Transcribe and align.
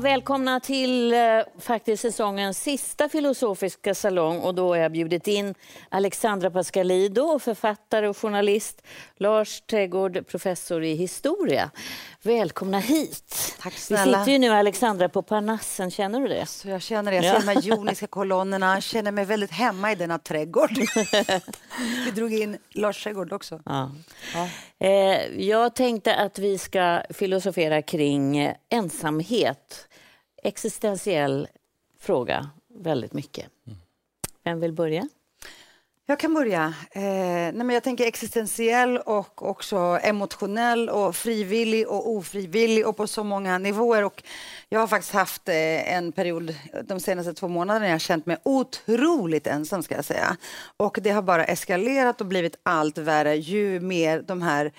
Välkomna 0.00 0.60
till 0.60 1.12
eh, 1.12 1.18
faktiskt 1.58 2.02
säsongens 2.02 2.62
sista 2.62 3.08
filosofiska 3.08 3.94
salong 3.94 4.40
och 4.40 4.54
då 4.54 4.68
har 4.68 4.76
jag 4.76 4.92
bjudit 4.92 5.28
in 5.28 5.54
Alexandra 5.88 6.50
Pascalido, 6.50 7.38
författare 7.38 8.08
och 8.08 8.16
journalist, 8.16 8.82
Lars 9.16 9.60
Trädgård, 9.60 10.26
professor 10.26 10.84
i 10.84 10.94
historia. 10.94 11.70
Välkomna 12.24 12.78
hit. 12.78 13.56
Tack 13.60 13.72
snälla. 13.72 14.18
Vi 14.18 14.24
sitter 14.24 14.32
ju 14.32 14.38
nu 14.38 14.48
Alexandra 14.48 15.08
på 15.08 15.22
Parnassen, 15.22 15.90
känner 15.90 16.20
du 16.20 16.28
det? 16.28 16.46
Så 16.46 16.68
jag 16.68 16.82
känner 16.82 17.12
det. 17.12 17.16
Jag 17.16 17.24
ser 17.42 17.46
de 17.46 17.52
här 17.54 17.62
joniska 17.76 18.06
kolonnerna, 18.06 18.80
känner 18.80 19.12
mig 19.12 19.24
väldigt 19.24 19.50
hemma 19.50 19.92
i 19.92 19.94
denna 19.94 20.18
trädgård. 20.18 20.70
Vi 22.04 22.10
drog 22.14 22.32
in 22.34 22.58
Lars 22.70 23.04
trädgård 23.04 23.32
också. 23.32 23.60
Ja. 23.64 23.90
Ja. 24.34 24.48
Eh, 24.86 25.40
jag 25.48 25.74
tänkte 25.74 26.16
att 26.16 26.38
vi 26.38 26.58
ska 26.58 27.02
filosofera 27.10 27.82
kring 27.82 28.52
ensamhet. 28.68 29.88
Existentiell 30.42 31.48
fråga, 32.00 32.50
väldigt 32.74 33.12
mycket. 33.12 33.46
Vem 34.44 34.60
vill 34.60 34.72
börja? 34.72 35.08
Jag 36.06 36.18
kan 36.18 36.34
börja. 36.34 36.74
Eh, 36.90 37.02
nej 37.02 37.52
men 37.52 37.70
jag 37.70 37.82
tänker 37.82 38.06
existentiell 38.06 38.98
och 38.98 39.42
också 39.42 39.76
emotionell 40.02 40.88
och 40.88 41.16
frivillig 41.16 41.88
och 41.88 42.10
ofrivillig 42.10 42.86
och 42.86 42.96
på 42.96 43.06
så 43.06 43.24
många 43.24 43.58
nivåer. 43.58 44.04
Och 44.04 44.22
jag 44.68 44.80
har 44.80 44.86
faktiskt 44.86 45.12
haft 45.14 45.48
eh, 45.48 45.94
en 45.94 46.12
period 46.12 46.54
de 46.84 47.00
senaste 47.00 47.34
två 47.34 47.48
månaderna 47.48 47.86
jag 47.86 47.94
har 47.94 47.98
känt 47.98 48.26
mig 48.26 48.36
otroligt 48.44 49.46
ensam 49.46 49.82
ska 49.82 49.94
jag 49.94 50.04
säga. 50.04 50.36
Och 50.76 50.98
det 51.02 51.10
har 51.10 51.22
bara 51.22 51.44
eskalerat 51.44 52.20
och 52.20 52.26
blivit 52.26 52.56
allt 52.62 52.98
värre 52.98 53.36
ju 53.36 53.80
mer 53.80 54.22
de 54.22 54.42
här 54.42 54.72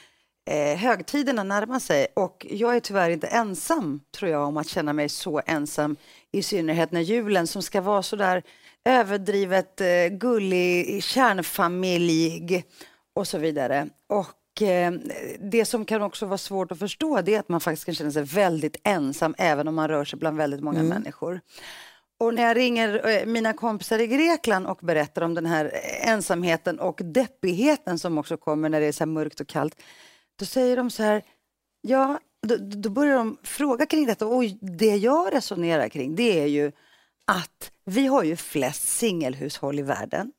eh, 0.49 0.77
högtiderna 0.77 1.43
närmar 1.43 1.79
sig. 1.79 2.07
Och 2.13 2.45
jag 2.49 2.75
är 2.75 2.79
tyvärr 2.79 3.09
inte 3.09 3.27
ensam 3.27 3.99
tror 4.17 4.31
jag 4.31 4.47
om 4.47 4.57
att 4.57 4.67
känna 4.67 4.93
mig 4.93 5.09
så 5.09 5.41
ensam 5.45 5.95
i 6.31 6.43
synnerhet 6.43 6.91
när 6.91 7.01
julen 7.01 7.47
som 7.47 7.61
ska 7.61 7.81
vara 7.81 8.03
så 8.03 8.15
där 8.15 8.43
överdrivet 8.85 9.81
eh, 9.81 10.07
gullig, 10.09 11.03
kärnfamiljig 11.03 12.65
och 13.15 13.27
så 13.27 13.37
vidare. 13.37 13.89
Och 14.09 14.61
eh, 14.61 14.93
det 15.39 15.65
som 15.65 15.85
kan 15.85 16.01
också 16.01 16.25
vara 16.25 16.37
svårt 16.37 16.71
att 16.71 16.79
förstå 16.79 17.21
det 17.21 17.35
är 17.35 17.39
att 17.39 17.49
man 17.49 17.61
faktiskt 17.61 17.85
kan 17.85 17.95
känna 17.95 18.11
sig 18.11 18.23
väldigt 18.23 18.77
ensam 18.83 19.35
även 19.37 19.67
om 19.67 19.75
man 19.75 19.87
rör 19.87 20.05
sig 20.05 20.19
bland 20.19 20.37
väldigt 20.37 20.61
många 20.61 20.79
mm. 20.79 20.89
människor. 20.89 21.41
Och 22.19 22.33
när 22.33 22.43
jag 22.43 22.57
ringer 22.57 23.09
eh, 23.09 23.25
mina 23.25 23.53
kompisar 23.53 23.99
i 23.99 24.07
Grekland 24.07 24.67
och 24.67 24.79
berättar 24.81 25.21
om 25.21 25.33
den 25.33 25.45
här 25.45 25.71
ensamheten 26.01 26.79
och 26.79 27.01
deppigheten 27.03 27.99
som 27.99 28.17
också 28.17 28.37
kommer 28.37 28.69
när 28.69 28.79
det 28.79 28.85
är 28.85 28.91
så 28.91 29.05
mörkt 29.05 29.39
och 29.39 29.47
kallt, 29.47 29.81
då 30.39 30.45
säger 30.45 30.77
de 30.77 30.89
så 30.89 31.03
här, 31.03 31.21
ja, 31.81 32.19
då, 32.47 32.55
då 32.57 32.89
börjar 32.89 33.17
de 33.17 33.37
fråga 33.43 33.85
kring 33.85 34.05
detta 34.05 34.27
och 34.27 34.43
det 34.61 34.95
jag 34.95 35.33
resonerar 35.33 35.89
kring 35.89 36.15
det 36.15 36.39
är 36.39 36.47
ju 36.47 36.71
att 37.27 37.71
vi 37.85 38.07
har 38.07 38.23
ju 38.23 38.35
flest 38.35 38.87
singelhushåll 38.87 39.79
i 39.79 39.81
världen. 39.81 40.31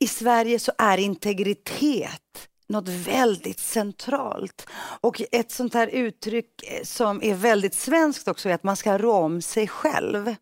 I 0.00 0.06
Sverige 0.06 0.58
så 0.58 0.72
är 0.78 0.98
integritet 0.98 2.48
något 2.72 2.88
väldigt 2.88 3.58
centralt. 3.58 4.66
Och 5.00 5.22
ett 5.32 5.50
sånt 5.50 5.74
här 5.74 5.86
uttryck 5.86 6.62
eh, 6.62 6.84
som 6.84 7.22
är 7.22 7.34
väldigt 7.34 7.74
svenskt 7.74 8.28
också 8.28 8.48
är 8.48 8.54
att 8.54 8.62
man 8.62 8.76
ska 8.76 8.98
rå 8.98 9.12
om 9.12 9.42
sig 9.42 9.68
själv. 9.68 10.34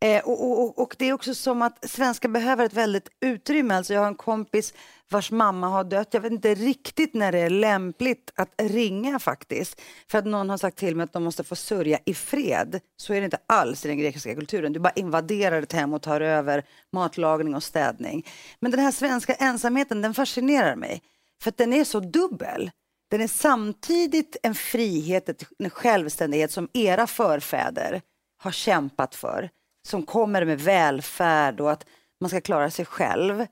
Eh, 0.00 0.24
och, 0.24 0.62
och, 0.62 0.78
och, 0.78 0.96
det 0.98 1.08
är 1.08 1.12
också 1.12 1.34
som 1.34 1.62
att 1.62 1.90
svenskar 1.90 2.28
behöver 2.28 2.64
ett 2.64 2.72
väldigt 2.72 3.08
utrymme. 3.20 3.74
Alltså 3.74 3.94
jag 3.94 4.00
har 4.00 4.08
en 4.08 4.14
kompis 4.14 4.74
vars 5.10 5.30
mamma 5.30 5.68
har 5.68 5.84
dött. 5.84 6.08
Jag 6.14 6.20
vet 6.20 6.32
inte 6.32 6.54
riktigt 6.54 7.14
när 7.14 7.32
det 7.32 7.38
är 7.38 7.50
lämpligt 7.50 8.32
att 8.34 8.54
ringa 8.58 9.18
faktiskt. 9.18 9.80
För 10.10 10.18
att 10.18 10.26
någon 10.26 10.50
har 10.50 10.56
sagt 10.56 10.78
till 10.78 10.96
mig 10.96 11.04
att 11.04 11.12
de 11.12 11.24
måste 11.24 11.44
få 11.44 11.56
sörja 11.56 11.98
i 12.04 12.14
fred. 12.14 12.80
Så 12.96 13.14
är 13.14 13.20
det 13.20 13.24
inte 13.24 13.38
alls 13.46 13.84
i 13.84 13.88
den 13.88 13.98
grekiska 13.98 14.34
kulturen. 14.34 14.72
Du 14.72 14.80
bara 14.80 14.92
invaderar 14.96 15.62
ett 15.62 15.72
hem 15.72 15.94
och 15.94 16.02
tar 16.02 16.20
över 16.20 16.64
matlagning 16.92 17.54
och 17.54 17.62
städning. 17.62 18.26
Men 18.60 18.70
den 18.70 18.80
här 18.80 18.92
svenska 18.92 19.34
ensamheten, 19.34 20.02
den 20.02 20.14
fascinerar 20.14 20.76
mig. 20.76 21.02
För 21.42 21.48
att 21.48 21.56
den 21.56 21.72
är 21.72 21.84
så 21.84 22.00
dubbel. 22.00 22.70
Den 23.10 23.20
är 23.20 23.28
samtidigt 23.28 24.36
en 24.42 24.54
frihet, 24.54 25.44
en 25.58 25.70
självständighet 25.70 26.52
som 26.52 26.68
era 26.72 27.06
förfäder 27.06 28.02
har 28.42 28.50
kämpat 28.50 29.14
för. 29.14 29.50
Som 29.88 30.02
kommer 30.02 30.44
med 30.44 30.60
välfärd 30.60 31.60
och 31.60 31.72
att 31.72 31.86
man 32.20 32.30
ska 32.30 32.40
klara 32.40 32.70
sig 32.70 32.84
själv. 32.84 33.46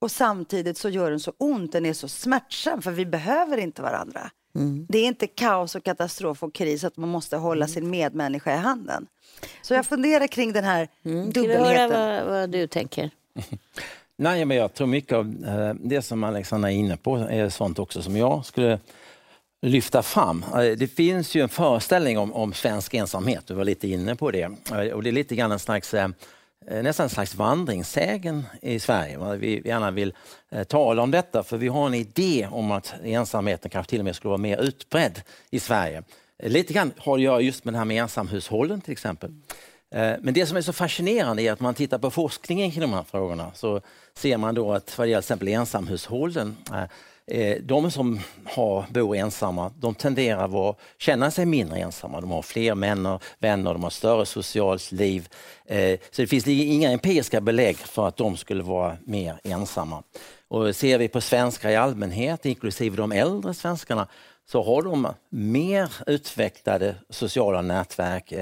Och 0.00 0.10
samtidigt 0.10 0.78
så 0.78 0.88
gör 0.88 1.10
den 1.10 1.20
så 1.20 1.32
ont, 1.38 1.72
den 1.72 1.86
är 1.86 1.92
så 1.92 2.08
smärtsam 2.08 2.82
för 2.82 2.90
vi 2.90 3.06
behöver 3.06 3.58
inte 3.58 3.82
varandra. 3.82 4.30
Mm. 4.54 4.86
Det 4.88 4.98
är 4.98 5.06
inte 5.06 5.26
kaos 5.26 5.74
och 5.74 5.84
katastrof 5.84 6.42
och 6.42 6.54
kris 6.54 6.84
att 6.84 6.96
man 6.96 7.08
måste 7.08 7.36
hålla 7.36 7.64
mm. 7.64 7.74
sin 7.74 7.90
medmänniska 7.90 8.54
i 8.54 8.56
handen. 8.56 9.06
Så 9.62 9.74
jag 9.74 9.86
funderar 9.86 10.26
kring 10.26 10.52
den 10.52 10.64
här 10.64 10.88
mm. 11.04 11.30
dubbelheten. 11.30 11.66
Vill 11.66 11.88
du 11.90 11.96
höra 11.96 12.18
vad, 12.22 12.26
vad 12.26 12.50
du 12.50 12.66
tänker? 12.66 13.10
Nej, 14.16 14.44
men 14.44 14.56
jag 14.56 14.74
tror 14.74 14.86
mycket 14.86 15.12
av 15.12 15.44
eh, 15.46 15.74
det 15.74 16.02
som 16.02 16.24
Alexandra 16.24 16.70
är 16.70 16.74
inne 16.74 16.96
på 16.96 17.16
är 17.16 17.48
sånt 17.48 17.78
också 17.78 18.02
som 18.02 18.16
jag 18.16 18.44
skulle 18.44 18.78
lyfta 19.62 20.02
fram. 20.02 20.44
Eh, 20.54 20.60
det 20.60 20.86
finns 20.86 21.34
ju 21.34 21.42
en 21.42 21.48
föreställning 21.48 22.18
om, 22.18 22.32
om 22.32 22.52
svensk 22.52 22.94
ensamhet, 22.94 23.46
du 23.46 23.54
var 23.54 23.64
lite 23.64 23.88
inne 23.88 24.16
på 24.16 24.30
det. 24.30 24.50
Eh, 24.72 24.92
och 24.92 25.02
det 25.02 25.10
är 25.10 25.12
lite 25.12 25.36
grann 25.36 25.52
en 25.52 25.58
slags, 25.58 25.94
nästan 26.82 27.04
en 27.04 27.10
slags 27.10 27.34
vandringssägen 27.34 28.44
i 28.62 28.78
Sverige. 28.78 29.36
Vi 29.36 29.62
gärna 29.64 29.90
vill 29.90 30.14
tala 30.68 31.02
om 31.02 31.10
detta 31.10 31.42
för 31.42 31.56
vi 31.56 31.68
har 31.68 31.86
en 31.86 31.94
idé 31.94 32.48
om 32.50 32.72
att 32.72 32.94
ensamheten 33.04 33.70
kanske 33.70 33.90
till 33.90 33.98
och 33.98 34.04
med 34.04 34.16
skulle 34.16 34.28
vara 34.28 34.38
mer 34.38 34.58
utbredd 34.58 35.20
i 35.50 35.60
Sverige. 35.60 36.02
Lite 36.42 36.72
grann 36.72 36.92
har 36.98 37.14
att 37.14 37.22
göra 37.22 37.40
just 37.40 37.64
med 37.64 37.74
det 37.74 37.78
här 37.78 37.84
med 37.84 38.02
ensamhushållen 38.02 38.80
till 38.80 38.92
exempel. 38.92 39.30
Eh, 39.94 40.14
men 40.20 40.34
det 40.34 40.46
som 40.46 40.56
är 40.56 40.60
så 40.60 40.72
fascinerande 40.72 41.42
är 41.42 41.52
att 41.52 41.60
man 41.60 41.74
tittar 41.74 41.98
på 41.98 42.10
forskningen 42.10 42.70
kring 42.70 42.80
de 42.80 42.92
här 42.92 43.04
frågorna 43.10 43.50
så 43.54 43.80
ser 44.14 44.36
man 44.36 44.54
då 44.54 44.72
att 44.72 44.98
vad 44.98 45.06
det 45.06 45.10
gäller 45.10 45.22
till 45.22 45.26
exempel 45.26 45.48
ensamhushållen 45.48 46.56
eh, 46.72 47.40
eh, 47.40 47.62
de 47.62 47.90
som 47.90 48.20
har, 48.44 48.84
bor 48.90 49.16
ensamma, 49.16 49.72
de 49.78 49.94
tenderar 49.94 50.70
att 50.70 50.78
känna 50.98 51.30
sig 51.30 51.46
mindre 51.46 51.78
ensamma. 51.78 52.20
De 52.20 52.30
har 52.30 52.42
fler 52.42 52.74
männer, 52.74 53.18
vänner, 53.38 53.72
de 53.72 53.82
har 53.82 53.90
större 53.90 54.26
socialt 54.26 54.92
liv. 54.92 55.28
Så 56.10 56.22
det 56.22 56.26
finns 56.26 56.48
inga 56.48 56.90
empiriska 56.90 57.40
belägg 57.40 57.76
för 57.76 58.08
att 58.08 58.16
de 58.16 58.36
skulle 58.36 58.62
vara 58.62 58.96
mer 59.04 59.40
ensamma. 59.44 60.02
Och 60.48 60.76
ser 60.76 60.98
vi 60.98 61.08
på 61.08 61.20
svenskar 61.20 61.70
i 61.70 61.76
allmänhet, 61.76 62.46
inklusive 62.46 62.96
de 62.96 63.12
äldre 63.12 63.54
svenskarna, 63.54 64.08
så 64.46 64.62
har 64.62 64.82
de 64.82 65.08
mer 65.30 65.92
utvecklade 66.06 66.94
sociala 67.10 67.62
nätverk, 67.62 68.32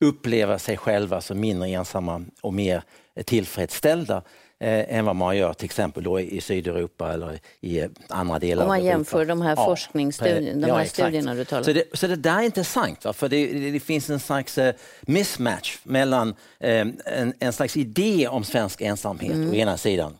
uppleva 0.00 0.58
sig 0.58 0.76
själva 0.76 1.20
som 1.20 1.40
mindre 1.40 1.68
ensamma 1.68 2.24
och 2.40 2.54
mer 2.54 2.82
tillfredsställda 3.24 4.22
eh, 4.60 4.96
än 4.98 5.04
vad 5.04 5.16
man 5.16 5.36
gör 5.36 5.52
till 5.52 5.64
exempel 5.64 6.02
då 6.02 6.20
i 6.20 6.40
Sydeuropa 6.40 7.12
eller 7.12 7.38
i 7.60 7.82
andra 8.08 8.38
delar 8.38 8.62
Om 8.62 8.68
man 8.68 8.78
av 8.78 8.84
jämför 8.84 9.24
de 9.24 9.42
här 9.42 9.54
ja, 9.56 9.64
forskningsstudierna, 9.64 10.66
de 10.66 10.72
här 10.72 10.78
ja, 10.78 10.86
studierna 10.86 11.34
du 11.34 11.44
talar 11.44 11.60
om. 11.60 11.64
Så 11.64 11.72
det, 11.72 11.84
så 11.92 12.06
det 12.06 12.16
där 12.16 12.38
är 12.38 12.42
intressant, 12.42 13.04
va? 13.04 13.12
för 13.12 13.28
det, 13.28 13.70
det, 13.70 13.80
finns 13.80 14.10
en 14.10 14.20
slags 14.20 14.58
uh, 14.58 14.70
mismatch 15.00 15.78
mellan 15.82 16.28
um, 16.28 16.96
en, 17.04 17.32
en, 17.38 17.52
slags 17.52 17.76
idé 17.76 18.28
om 18.28 18.44
svensk 18.44 18.80
ensamhet 18.80 19.32
mm. 19.32 19.50
å 19.50 19.54
ena 19.54 19.76
sidan 19.76 20.18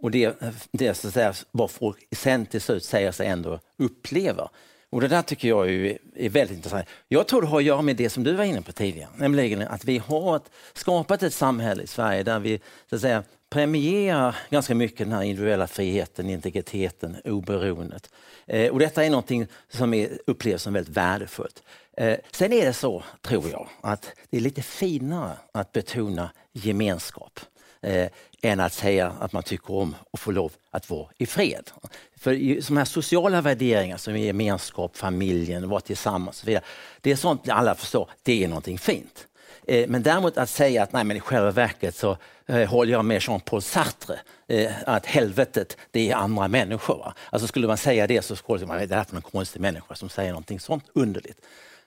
och 0.00 0.10
det, 0.10 0.40
det 0.72 0.94
så 0.94 1.08
att 1.08 1.14
säga, 1.14 1.34
vad 1.50 1.70
folk 1.70 2.08
sen 2.16 2.46
till 2.46 2.60
slut 2.60 2.84
säger 2.84 3.12
sig 3.12 3.26
ändå 3.26 3.60
uppleva. 3.76 4.50
Och 4.90 5.00
det 5.00 5.08
där 5.08 5.22
tycker 5.22 5.48
jag 5.48 5.70
är, 5.70 5.98
är 6.16 6.28
väldigt 6.28 6.56
intressant. 6.56 6.86
Jag 7.08 7.28
tror 7.28 7.42
det 7.42 7.48
har 7.48 7.58
att 7.58 7.64
göra 7.64 7.82
med 7.82 7.96
det 7.96 8.10
som 8.10 8.24
du 8.24 8.32
var 8.32 8.44
inne 8.44 8.62
på 8.62 8.72
tidigare, 8.72 9.10
nämligen 9.16 9.62
att 9.62 9.84
vi 9.84 9.98
har 9.98 10.36
ett, 10.36 10.50
skapat 10.72 11.22
ett 11.22 11.34
samhälle 11.34 11.82
i 11.82 11.86
Sverige 11.86 12.22
där 12.22 12.38
vi 12.38 12.60
så 12.90 12.96
att 12.96 13.02
säga, 13.02 13.22
premierar 13.50 14.36
ganska 14.50 14.74
mycket 14.74 14.98
den 14.98 15.12
här 15.12 15.22
individuella 15.22 15.66
friheten, 15.66 16.30
integriteten, 16.30 17.16
oberoendet. 17.24 18.10
Eh, 18.46 18.70
och 18.70 18.78
detta 18.78 19.04
är 19.04 19.10
någonting 19.10 19.46
som 19.68 19.94
är, 19.94 20.18
upplevs 20.26 20.62
som 20.62 20.72
väldigt 20.72 20.96
värdefullt. 20.96 21.62
Eh, 21.96 22.18
sen 22.30 22.52
är 22.52 22.66
det 22.66 22.72
så, 22.72 23.04
tror 23.22 23.50
jag, 23.50 23.68
att 23.80 24.12
det 24.30 24.36
är 24.36 24.40
lite 24.40 24.62
finare 24.62 25.32
att 25.52 25.72
betona 25.72 26.30
gemenskap 26.52 27.40
eh, 27.82 28.08
än 28.42 28.60
att 28.60 28.72
säga 28.72 29.12
att 29.20 29.32
man 29.32 29.42
tycker 29.42 29.74
om 29.74 29.94
att 30.10 30.20
få 30.20 30.30
lov 30.30 30.52
att 30.70 30.90
vara 30.90 31.08
i 31.18 31.26
fred. 31.26 31.70
För 32.16 32.34
de 32.68 32.76
här 32.76 32.84
sociala 32.84 33.40
värderingar 33.40 33.96
som 33.96 34.18
gemenskap, 34.18 34.96
familjen, 34.96 35.68
vara 35.68 35.80
tillsammans 35.80 36.36
och 36.36 36.40
så 36.40 36.46
vidare, 36.46 36.64
det 37.00 37.10
är 37.10 37.16
sånt 37.16 37.48
alla 37.48 37.74
förstår, 37.74 38.10
det 38.22 38.44
är 38.44 38.48
någonting 38.48 38.78
fint. 38.78 39.26
Eh, 39.66 39.88
men 39.88 40.02
däremot 40.02 40.38
att 40.38 40.50
säga 40.50 40.82
att 40.82 40.92
nej, 40.92 41.04
men 41.04 41.16
i 41.16 41.20
själva 41.20 41.50
verket 41.50 41.96
så 41.96 42.16
eh, 42.46 42.68
håller 42.68 42.92
jag 42.92 43.04
med 43.04 43.22
Jean-Paul 43.22 43.62
Sartre, 43.62 44.20
eh, 44.48 44.72
att 44.86 45.06
helvetet 45.06 45.76
det 45.90 46.10
är 46.10 46.14
andra 46.14 46.48
människor. 46.48 46.98
Va? 46.98 47.14
Alltså 47.30 47.46
skulle 47.48 47.66
man 47.66 47.76
säga 47.76 48.06
det 48.06 48.22
så 48.22 48.36
skulle 48.36 48.66
man, 48.66 48.76
säga 48.76 48.82
att 48.82 48.88
det 48.88 48.96
är 48.96 49.04
för 49.04 49.16
en 49.16 49.22
konstig 49.22 49.60
människa 49.60 49.94
som 49.94 50.08
säger 50.08 50.30
någonting 50.30 50.60
sånt 50.60 50.84
underligt. 50.94 51.38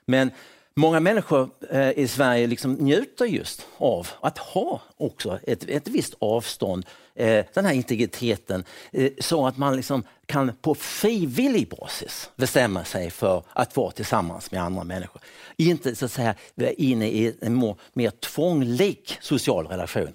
Men 0.04 0.30
Många 0.76 1.00
människor 1.00 1.50
eh, 1.70 1.90
i 1.90 2.08
Sverige 2.08 2.46
liksom 2.46 2.72
njuter 2.72 3.24
just 3.24 3.66
av 3.78 4.08
att 4.20 4.38
ha 4.38 4.80
också 4.96 5.38
ett, 5.42 5.68
ett 5.68 5.88
visst 5.88 6.14
avstånd, 6.18 6.86
eh, 7.14 7.44
den 7.54 7.64
här 7.66 7.72
integriteten, 7.72 8.64
eh, 8.92 9.10
så 9.20 9.46
att 9.46 9.56
man 9.56 9.76
liksom 9.76 10.04
kan 10.26 10.52
på 10.60 10.74
frivillig 10.74 11.68
basis 11.68 12.30
bestämma 12.36 12.84
sig 12.84 13.10
för 13.10 13.42
att 13.52 13.76
vara 13.76 13.90
tillsammans 13.90 14.50
med 14.50 14.62
andra 14.62 14.84
människor. 14.84 15.22
Inte 15.56 15.94
så 15.94 16.04
att 16.04 16.12
säga 16.12 16.34
inne 16.56 17.06
i 17.08 17.34
en 17.40 17.58
mer, 17.58 17.76
mer 17.92 18.10
tvånglig 18.10 19.18
social 19.20 19.66
relation. 19.66 20.12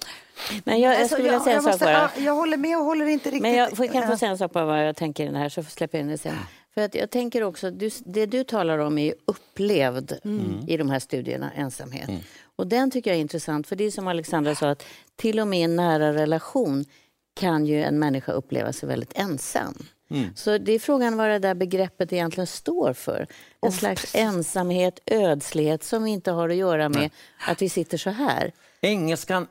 Men 0.64 0.80
jag, 0.80 0.94
jag 0.94 1.02
alltså, 1.02 1.16
skulle 1.16 1.24
vilja 1.24 1.40
säga 1.40 1.56
en 1.56 1.64
sak 1.64 1.80
bara. 1.80 2.12
Jag 2.18 2.36
håller 2.36 2.58
med 2.58 2.78
och 2.78 2.84
håller 2.86 3.06
inte 3.06 3.30
riktigt... 3.30 3.42
Men 3.42 3.56
jag 3.56 3.92
kan 3.92 4.08
få 4.08 4.18
säga 4.18 4.32
en 4.32 4.38
sak 4.38 4.54
på 4.54 4.66
vad 4.66 4.88
jag 4.88 4.96
tänker 4.96 5.24
i 5.24 5.26
den 5.26 5.36
här, 5.36 5.50
så 5.50 5.64
släpper 5.64 5.98
jag 5.98 6.04
in 6.04 6.12
det 6.12 6.18
sen. 6.18 6.36
För 6.80 6.86
att 6.86 6.96
jag 6.96 7.10
tänker 7.10 7.44
också, 7.44 7.72
du, 7.72 7.90
det 8.06 8.26
du 8.26 8.44
talar 8.44 8.78
om 8.78 8.98
är 8.98 9.14
upplevd 9.26 10.20
mm. 10.24 10.64
i 10.68 10.78
de 10.78 10.90
här 10.90 11.00
studierna, 11.00 11.52
ensamhet. 11.52 12.10
Mm. 12.10 12.22
Och 12.56 12.68
den 12.68 12.92
tycker 12.92 13.10
jag 13.10 13.18
är 13.18 13.22
intressant, 13.22 13.68
för 13.68 13.76
det 13.76 13.84
är 13.84 13.92
som 13.92 14.08
Alexandra 14.08 14.56
sa, 14.56 14.70
att 14.70 14.86
till 15.16 15.40
och 15.40 15.48
med 15.48 15.60
i 15.60 15.64
en 15.64 15.76
nära 15.76 16.14
relation 16.14 16.86
kan 17.34 17.66
ju 17.66 17.84
en 17.84 18.00
människa 18.00 18.32
uppleva 18.32 18.74
sig 18.74 18.90
väldigt 18.90 19.12
ensam. 19.16 19.74
Mm. 20.10 20.30
Så 20.36 20.58
det 20.58 20.72
är 20.72 20.80
frågan 20.80 21.18
vad 21.18 21.30
det 21.30 21.40
där 21.40 21.56
begreppet 21.56 22.14
egentligen 22.14 22.48
står 22.48 22.94
för. 22.94 23.28
En 23.62 23.70
oh, 23.70 23.74
slags 23.74 24.16
ensamhet, 24.16 25.00
ödslighet 25.06 25.84
som 25.84 26.08
inte 26.08 26.32
har 26.32 26.50
att 26.50 26.56
göra 26.56 26.90
med 26.90 27.00
Nej. 27.00 27.12
att 27.48 27.62
vi 27.62 27.70
sitter 27.70 27.98
så 27.98 28.10
här. 28.10 28.52
Engelskan 28.82 29.48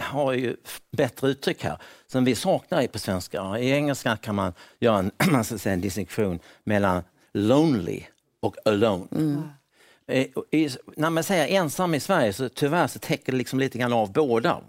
har 0.00 0.32
ju 0.32 0.56
bättre 0.92 1.28
uttryck 1.28 1.64
här 1.64 1.78
som 2.06 2.24
vi 2.24 2.34
saknar 2.34 2.86
på 2.86 2.98
svenska. 2.98 3.58
I 3.58 3.70
engelska 3.70 4.16
kan 4.16 4.34
man 4.34 4.52
göra 4.78 4.98
en, 4.98 5.10
man 5.32 5.44
ska 5.44 5.58
säga, 5.58 5.72
en 5.72 5.80
distinktion 5.80 6.38
mellan 6.64 7.02
lonely 7.32 8.02
och 8.40 8.56
alone. 8.64 9.06
Mm. 9.12 9.42
Eh, 10.06 10.26
I, 10.50 10.70
när 10.96 11.10
man 11.10 11.24
säger 11.24 11.46
ensam 11.46 11.94
i 11.94 12.00
Sverige 12.00 12.32
så 12.32 12.48
tyvärr 12.48 12.86
så 12.86 12.98
täcker 12.98 13.32
det 13.32 13.38
liksom 13.38 13.58
lite 13.58 13.78
grann 13.78 13.92
av 13.92 14.12
båda. 14.12 14.60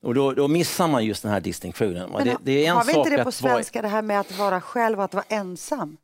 Och 0.00 0.14
då, 0.14 0.32
då 0.32 0.48
missar 0.48 0.88
man 0.88 1.04
just 1.04 1.22
den 1.22 1.32
här 1.32 1.40
distinktionen. 1.40 2.12
Det, 2.24 2.36
det, 2.42 2.66
är 2.66 2.70
en 2.70 2.76
har 2.76 2.84
vi 2.84 2.92
inte 2.92 3.10
det 3.10 3.24
på 3.24 3.32
svenska, 3.32 3.78
vara... 3.78 3.88
det 3.88 3.94
här 3.94 4.02
med 4.02 4.20
att 4.20 4.38
vara 4.38 4.60
själv 4.60 4.98
och 4.98 5.04
att 5.04 5.14
vara 5.14 5.24
ensam? 5.28 5.96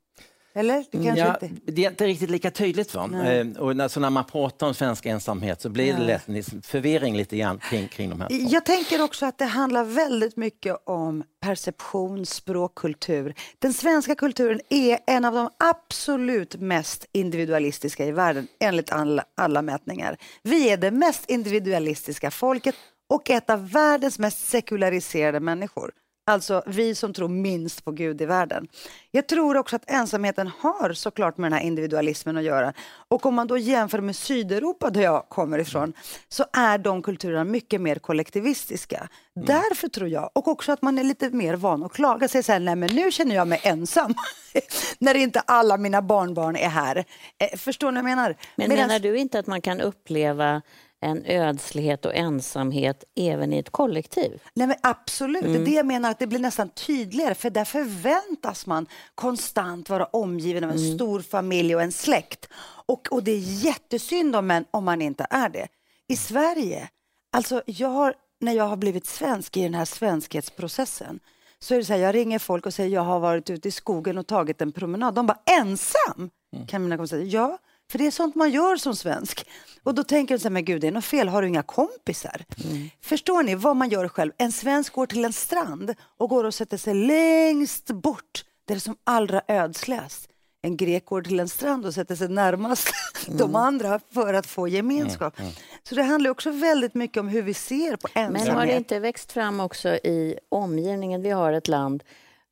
Eller? 0.55 0.85
Det, 0.91 1.05
kanske 1.05 1.19
ja, 1.19 1.39
inte... 1.43 1.73
det 1.73 1.85
är 1.85 1.91
inte 1.91 2.07
riktigt 2.07 2.31
lika 2.31 2.51
tydligt. 2.51 2.95
Va? 2.95 3.11
Eh, 3.25 3.47
och 3.59 3.77
när, 3.77 3.89
så 3.89 4.01
när 4.01 4.11
man 4.11 4.25
pratar 4.25 4.67
om 4.67 4.75
svensk 4.75 5.07
ensamhet 5.07 5.61
så 5.61 5.69
blir 5.69 5.93
det 5.93 6.03
lätt 6.03 6.29
en 6.29 6.63
förvirring 6.63 7.17
lite 7.17 7.37
grann 7.37 7.59
kring, 7.59 7.89
kring 7.89 8.11
de 8.11 8.21
här. 8.21 8.29
Jag 8.31 8.65
tänker 8.65 9.03
också 9.03 9.27
att 9.27 9.39
det 9.39 9.45
handlar 9.45 9.85
väldigt 9.85 10.37
mycket 10.37 10.77
om 10.85 11.25
perception, 11.41 12.27
språk, 12.27 12.75
kultur. 12.75 13.35
Den 13.59 13.73
svenska 13.73 14.15
kulturen 14.15 14.61
är 14.69 14.99
en 15.07 15.25
av 15.25 15.35
de 15.35 15.51
absolut 15.59 16.57
mest 16.57 17.07
individualistiska 17.13 18.07
i 18.07 18.13
världen 18.13 18.49
enligt 18.61 18.93
alla, 18.93 19.25
alla 19.37 19.63
mätningar. 19.63 20.17
Vi 20.43 20.71
är 20.71 20.77
det 20.77 20.91
mest 20.91 21.31
individualistiska 21.31 22.31
folket 22.31 22.75
och 23.09 23.31
ett 23.31 23.51
av 23.51 23.71
världens 23.71 24.19
mest 24.19 24.49
sekulariserade 24.49 25.41
människor. 25.41 25.91
Alltså 26.25 26.63
vi 26.67 26.95
som 26.95 27.13
tror 27.13 27.29
minst 27.29 27.85
på 27.85 27.93
Gud 27.93 28.21
i 28.21 28.27
världen. 28.27 28.69
Jag 29.11 29.27
tror 29.27 29.57
också 29.57 29.77
att 29.77 29.91
ensamheten 29.91 30.51
har 30.59 30.93
såklart 30.93 31.39
med 31.39 31.51
den 31.51 31.59
här 31.59 31.67
individualismen 31.67 32.37
att 32.37 32.45
göra. 32.45 32.73
Och 33.09 33.27
om 33.27 33.35
man 33.35 33.47
då 33.47 33.59
jämför 33.59 34.01
med 34.01 34.17
Sydeuropa 34.17 34.91
där 34.91 35.03
jag 35.03 35.29
kommer 35.29 35.59
ifrån 35.59 35.93
så 36.29 36.45
är 36.53 36.79
de 36.79 37.03
kulturerna 37.03 37.45
mycket 37.45 37.81
mer 37.81 37.97
kollektivistiska. 37.97 39.09
Mm. 39.37 39.47
Därför 39.47 39.89
tror 39.89 40.09
jag, 40.09 40.31
och 40.33 40.49
också 40.49 40.73
att 40.73 40.83
man 40.83 40.99
är 40.99 41.05
lite 41.05 41.31
mer 41.31 41.55
van 41.55 41.83
att 41.83 41.93
klaga. 41.93 42.29
Säga 42.29 42.43
så 42.43 42.53
här, 42.53 42.61
nej 42.61 42.77
men 42.77 42.95
nu 42.95 43.13
känner 43.13 43.35
jag 43.35 43.49
mig 43.49 43.61
ensam. 43.63 44.15
När 44.99 45.15
inte 45.15 45.41
alla 45.41 45.77
mina 45.77 46.03
barnbarn 46.03 46.57
är 46.57 46.69
här. 46.69 47.05
Eh, 47.39 47.59
förstår 47.59 47.93
ni 47.93 48.03
vad 48.03 48.11
jag 48.11 48.17
menar? 48.17 48.37
Men 48.57 48.69
Medans... 48.69 48.89
menar 48.89 49.01
du 49.01 49.19
inte 49.19 49.39
att 49.39 49.47
man 49.47 49.61
kan 49.61 49.81
uppleva 49.81 50.63
en 51.03 51.25
ödslighet 51.25 52.07
och 52.07 52.15
ensamhet 52.15 53.05
även 53.17 53.53
i 53.53 53.59
ett 53.59 53.71
kollektiv. 53.71 54.43
Nej, 54.55 54.67
men 54.67 54.77
absolut, 54.83 55.45
mm. 55.45 55.65
det 55.65 55.71
jag 55.71 55.87
menar, 55.87 56.11
att 56.11 56.19
det 56.19 56.27
blir 56.27 56.39
nästan 56.39 56.69
tydligare 56.69 57.35
för 57.35 57.51
där 57.51 57.65
förväntas 57.65 58.67
man 58.67 58.87
konstant 59.15 59.91
vara 59.91 60.05
omgiven 60.05 60.65
av 60.65 60.71
en 60.71 60.77
mm. 60.77 60.95
stor 60.95 61.21
familj 61.21 61.75
och 61.75 61.83
en 61.83 61.93
släkt. 61.93 62.49
Och, 62.87 63.09
och 63.11 63.23
det 63.25 63.33
är 63.33 63.65
jättesynd 63.65 64.37
om, 64.37 64.51
en, 64.51 64.65
om 64.71 64.85
man 64.85 65.03
inte 65.03 65.27
är 65.31 65.49
det. 65.49 65.69
I 66.09 66.17
Sverige, 66.17 66.89
alltså 67.33 67.63
jag 67.67 67.89
har, 67.89 68.15
när 68.41 68.53
jag 68.53 68.65
har 68.65 68.77
blivit 68.77 69.07
svensk 69.07 69.57
i 69.57 69.63
den 69.63 69.75
här 69.75 69.85
svenskhetsprocessen 69.85 71.21
så 71.59 71.75
är 71.75 71.79
det 71.79 71.85
så 71.85 71.93
här, 71.93 72.01
jag 72.01 72.15
ringer 72.15 72.39
folk 72.39 72.67
och 72.67 72.75
säger 72.75 72.91
jag 72.91 73.03
har 73.03 73.21
varit 73.21 73.51
ute 73.51 73.69
i 73.69 73.71
skogen 73.71 74.19
och 74.19 74.27
tagit 74.27 74.63
en 74.63 74.73
promenad. 74.73 75.15
De 75.15 75.27
bara 75.27 75.39
ensam? 75.61 76.31
Mm. 76.57 76.67
Kan 76.67 76.83
mina 76.83 76.97
kompisar 76.97 77.17
säga. 77.17 77.29
Ja, 77.29 77.59
för 77.93 77.99
det 77.99 78.07
är 78.07 78.11
sånt 78.11 78.35
man 78.35 78.51
gör 78.51 78.77
som 78.77 78.97
svensk. 78.97 79.47
Och 79.83 79.95
då 79.95 80.05
tänker 80.05 80.35
jag 80.35 80.41
så 80.41 80.49
här, 80.49 80.51
men 80.51 80.65
gud 80.65 80.81
det 80.81 80.87
är 80.87 80.93
något 80.93 81.05
fel, 81.05 81.29
har 81.29 81.43
du 81.43 81.49
inga 81.49 81.63
kompisar? 81.63 82.45
Mm. 82.65 82.91
Förstår 83.01 83.43
ni 83.43 83.55
vad 83.55 83.77
man 83.77 83.89
gör 83.89 84.09
själv? 84.09 84.33
En 84.39 84.53
svensk 84.53 84.93
går 84.93 85.07
till 85.07 85.25
en 85.25 85.33
strand 85.33 85.95
och 86.19 86.29
går 86.29 86.45
och 86.45 86.55
sätter 86.55 86.77
sig 86.77 86.95
längst 86.95 87.87
bort 87.87 88.45
där 88.65 88.75
det 88.75 88.79
är 88.79 88.81
som 88.81 88.97
allra 89.05 89.43
ödsligast. 89.49 90.29
En 90.63 90.77
grek 90.77 91.05
går 91.05 91.23
till 91.23 91.41
en 91.41 91.49
strand 91.49 91.87
och 91.87 91.95
sätter 91.95 92.17
sig 92.17 92.29
närmast 92.29 92.89
mm. 93.27 93.39
de 93.39 93.57
andra 93.57 94.01
för 94.15 94.35
att 94.35 94.47
få 94.47 94.69
gemenskap. 94.69 95.39
Mm. 95.39 95.51
mm. 95.51 95.63
Så 95.83 95.95
det 95.95 96.03
handlar 96.03 96.31
också 96.31 96.51
väldigt 96.51 96.95
mycket 96.95 97.17
om 97.17 97.29
hur 97.29 97.43
vi 97.43 97.55
ser 97.55 97.97
på 97.97 98.09
ensamhet. 98.15 98.47
Men 98.47 98.57
har 98.57 98.67
det 98.67 98.77
inte 98.77 98.99
växt 98.99 99.33
fram 99.33 99.61
också 99.61 99.89
i 99.89 100.39
omgivningen? 100.49 101.23
Vi 101.23 101.31
har 101.31 101.53
ett 101.53 101.69
land 101.69 102.03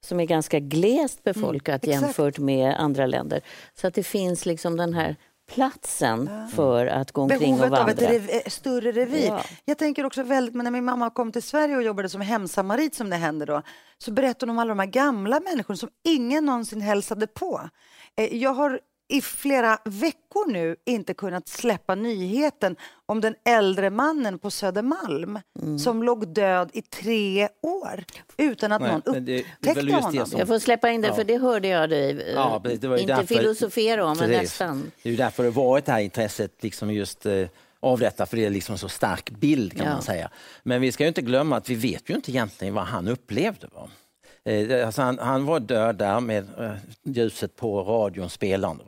som 0.00 0.20
är 0.20 0.25
ganska 0.25 0.60
glest 0.60 1.22
befolkat 1.22 1.84
mm, 1.84 2.00
jämfört 2.00 2.38
med 2.38 2.75
andra 2.81 3.06
länder. 3.06 3.40
Så 3.75 3.87
att 3.87 3.94
det 3.94 4.02
finns 4.02 4.46
liksom 4.46 4.76
den 4.76 4.94
här 4.94 5.16
platsen 5.55 6.31
ja. 6.32 6.49
för 6.56 6.87
att 6.87 7.12
gå 7.12 7.23
omkring 7.23 7.56
Behovet 7.56 7.64
och 7.64 7.70
vandra. 7.70 7.94
Behovet 7.94 8.08
av 8.08 8.26
ett 8.26 8.32
rev 8.32 8.50
större 8.50 8.93
revir. 8.93 9.26
Ja. 9.26 9.43
Jag 9.64 9.79
tänker 9.79 10.06
också 10.06 10.23
väldigt, 10.23 10.55
men 10.55 10.64
när 10.64 10.70
min 10.70 10.85
mamma 10.85 11.11
kom 11.11 11.32
till 11.32 11.43
Sverige 11.43 11.76
och 11.76 11.82
jobbade 11.82 12.08
som 12.08 12.20
hemsamarit 12.20 12.94
som 12.94 13.11
det 13.11 13.17
hände 13.17 13.44
då, 13.44 13.62
så 13.99 14.12
berättade 14.12 14.52
hon 14.52 14.56
om 14.56 14.58
alla 14.58 14.69
de 14.69 14.79
här 14.79 14.87
gamla 14.87 15.41
människorna 15.41 15.76
som 15.76 15.88
ingen 16.05 16.44
någonsin 16.44 16.81
hälsade 16.81 17.26
på. 17.26 17.69
Eh, 18.17 18.37
jag 18.37 18.55
har 18.55 18.81
i 19.11 19.21
flera 19.21 19.79
veckor 19.85 20.53
nu 20.53 20.77
inte 20.87 21.15
kunnat 21.15 21.49
släppa 21.49 21.95
nyheten 21.95 22.76
om 23.07 23.21
den 23.21 23.35
äldre 23.45 23.90
mannen 23.90 24.38
på 24.38 24.50
Södermalm 24.50 25.38
mm. 25.62 25.79
som 25.79 26.02
låg 26.02 26.35
död 26.35 26.71
i 26.73 26.83
tre 26.83 27.49
år 27.62 28.05
utan 28.37 28.73
att 28.73 28.81
Nej, 28.81 28.90
någon 28.90 29.02
upptäckte 29.02 29.83
det, 29.83 29.93
honom. 29.93 30.26
Som... 30.26 30.38
Jag 30.38 30.49
får 30.49 30.59
släppa 30.59 30.90
in 30.90 31.00
det, 31.00 31.09
ja. 31.09 31.14
för 31.14 31.25
det 31.25 31.38
hörde 31.38 31.69
jag 31.69 31.90
dig 31.90 32.11
eh, 32.11 32.35
ja, 32.35 32.62
inte 32.71 32.87
därför, 32.87 33.26
filosofera 33.26 34.05
om, 34.05 34.17
men 34.19 34.31
nästan. 34.31 34.90
Det 35.02 35.09
är 35.09 35.11
ju 35.11 35.17
därför 35.17 35.43
det 35.43 35.50
varit 35.50 35.85
det 35.85 35.93
här 35.93 36.00
intresset 36.00 36.62
liksom 36.62 36.93
just 36.93 37.26
eh, 37.26 37.47
av 37.81 37.99
detta, 37.99 38.26
för 38.26 38.37
det 38.37 38.47
är 38.47 38.50
liksom 38.50 38.73
en 38.73 38.79
så 38.79 38.88
stark 38.88 39.31
bild 39.31 39.76
kan 39.76 39.87
ja. 39.87 39.93
man 39.93 40.02
säga. 40.02 40.31
Men 40.62 40.81
vi 40.81 40.93
ska 40.93 41.05
ju 41.05 41.09
inte 41.09 41.23
glömma 41.23 41.57
att 41.57 41.69
vi 41.69 41.75
vet 41.75 42.11
ju 42.11 42.14
inte 42.14 42.31
egentligen 42.31 42.75
vad 42.75 42.85
han 42.85 43.09
upplevde. 43.09 43.69
Va? 43.75 43.90
Eh, 44.50 44.87
alltså 44.87 45.02
han, 45.02 45.19
han, 45.19 45.45
var 45.45 45.61
död 45.61 45.97
där 45.97 46.21
med 46.21 46.47
eh, 46.59 46.73
ljuset 47.02 47.57
på 47.57 47.83
radion 47.83 48.30
spelande. 48.30 48.85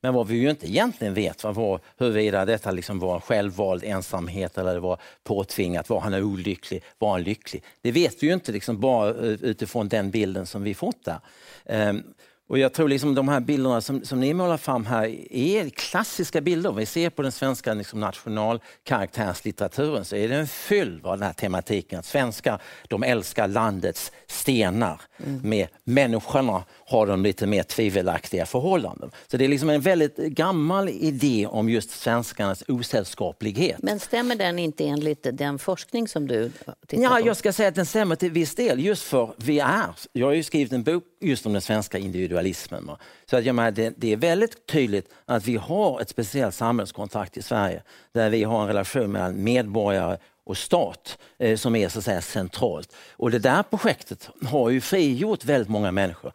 Men 0.00 0.14
vad 0.14 0.26
vi 0.26 0.36
ju 0.36 0.50
inte 0.50 0.66
egentligen 0.66 1.14
vet 1.14 1.44
var 1.44 1.80
huruvida 1.96 2.44
detta 2.44 2.70
liksom 2.70 2.98
var 2.98 3.20
självvald 3.20 3.84
ensamhet 3.84 4.58
eller 4.58 4.74
det 4.74 4.80
var 4.80 5.00
påtvingat. 5.24 5.88
Var 5.88 6.00
han 6.00 6.14
olycklig? 6.14 6.82
Var 6.98 7.10
han 7.10 7.22
lycklig? 7.22 7.62
Det 7.80 7.92
vet 7.92 8.22
vi 8.22 8.26
ju 8.26 8.32
inte 8.32 8.52
liksom 8.52 8.80
bara 8.80 9.08
eh, 9.08 9.14
utifrån 9.24 9.88
den 9.88 10.10
bilden 10.10 10.46
som 10.46 10.62
vi 10.62 10.74
fått 10.74 11.04
där. 11.04 11.18
Ehm, 11.64 12.02
och 12.48 12.58
jag 12.58 12.72
tror 12.72 12.88
liksom 12.88 13.14
de 13.14 13.28
här 13.28 13.40
bilderna 13.40 13.80
som, 13.80 14.04
som 14.04 14.20
ni 14.20 14.34
målar 14.34 14.56
fram 14.56 14.86
här 14.86 15.32
är 15.32 15.68
klassiska 15.68 16.40
bilder. 16.40 16.70
Om 16.70 16.76
vi 16.76 16.86
ser 16.86 17.10
på 17.10 17.22
den 17.22 17.32
svenska 17.32 17.74
liksom 17.74 18.00
nationalkaraktärslitteraturen 18.00 20.04
så 20.04 20.16
är 20.16 20.28
den 20.28 20.46
fylld 20.46 21.06
av 21.06 21.18
den 21.18 21.26
här 21.26 21.32
tematiken. 21.32 22.02
Svenskar 22.02 22.62
de 22.88 23.02
älskar 23.02 23.48
landets 23.48 24.12
stenar. 24.26 25.00
Mm. 25.24 25.48
Med 25.48 25.68
människorna 25.84 26.64
har 26.88 27.06
de 27.06 27.22
lite 27.22 27.46
mer 27.46 27.62
tvivelaktiga 27.62 28.46
förhållanden. 28.46 29.10
Så 29.26 29.36
det 29.36 29.44
är 29.44 29.48
liksom 29.48 29.70
en 29.70 29.80
väldigt 29.80 30.16
gammal 30.16 30.88
idé 30.88 31.46
om 31.50 31.68
just 31.68 31.90
svenskarnas 31.90 32.64
osällskaplighet. 32.68 33.82
Men 33.82 34.00
stämmer 34.00 34.36
den 34.36 34.58
inte 34.58 34.84
enligt 34.84 35.26
den 35.32 35.58
forskning 35.58 36.08
som 36.08 36.26
du 36.26 36.50
tittar 36.86 37.02
ja, 37.02 37.20
Jag 37.20 37.36
ska 37.36 37.52
säga 37.52 37.68
att 37.68 37.74
den 37.74 37.86
stämmer 37.86 38.16
till 38.16 38.30
viss 38.30 38.54
del. 38.54 38.80
Just 38.80 39.02
för 39.02 39.34
vi 39.36 39.58
är, 39.58 39.94
jag 40.12 40.26
har 40.26 40.32
ju 40.32 40.42
skrivit 40.42 40.72
en 40.72 40.82
bok 40.82 41.04
just 41.20 41.46
om 41.46 41.52
den 41.52 41.62
svenska 41.62 41.98
individualismen. 41.98 42.90
Så 43.30 43.36
att 43.36 43.44
jag 43.44 43.54
menar, 43.54 43.70
det, 43.70 43.94
det, 43.96 44.12
är 44.12 44.16
väldigt 44.16 44.66
tydligt 44.66 45.08
att 45.24 45.46
vi 45.46 45.56
har 45.56 46.00
ett 46.00 46.08
speciellt 46.08 46.54
samhällskontrakt 46.54 47.36
i 47.36 47.42
Sverige 47.42 47.82
där 48.12 48.30
vi 48.30 48.44
har 48.44 48.62
en 48.62 48.68
relation 48.68 49.12
mellan 49.12 49.44
medborgare 49.44 50.18
och 50.44 50.56
stat 50.56 51.18
eh, 51.38 51.56
som 51.56 51.76
är 51.76 51.88
så 51.88 51.98
att 51.98 52.04
säga 52.04 52.20
centralt. 52.20 52.92
Och 53.10 53.30
det 53.30 53.38
där 53.38 53.62
projektet 53.62 54.30
har 54.46 54.70
ju 54.70 54.80
frigjort 54.80 55.44
väldigt 55.44 55.68
många 55.68 55.92
människor 55.92 56.32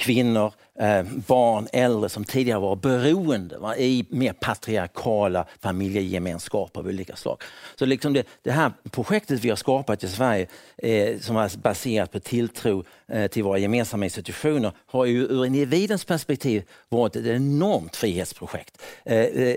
kvinnor, 0.00 0.52
eh, 0.80 1.02
barn, 1.26 1.68
äldre 1.72 2.08
som 2.08 2.24
tidigare 2.24 2.60
var 2.60 2.76
beroende 2.76 3.58
va, 3.58 3.76
i 3.76 4.04
mer 4.08 4.32
patriarkala 4.32 5.46
familjegemenskaper 5.60 6.80
av 6.80 6.86
olika 6.86 7.16
slag. 7.16 7.42
Så 7.76 7.86
liksom 7.86 8.12
det, 8.12 8.26
det 8.42 8.50
här 8.50 8.72
projektet 8.90 9.44
vi 9.44 9.48
har 9.48 9.56
skapat 9.56 10.04
i 10.04 10.08
Sverige 10.08 10.46
eh, 10.76 11.18
som 11.20 11.36
är 11.36 11.58
baserat 11.58 12.12
på 12.12 12.20
tilltro 12.20 12.84
eh, 13.08 13.26
till 13.26 13.44
våra 13.44 13.58
gemensamma 13.58 14.04
institutioner 14.04 14.72
har 14.86 15.04
ju 15.04 15.22
ur 15.22 15.46
individens 15.46 16.04
perspektiv 16.04 16.62
varit 16.88 17.16
ett 17.16 17.26
enormt 17.26 17.96
frihetsprojekt. 17.96 18.82
Eh, 19.04 19.18
eh, 19.18 19.56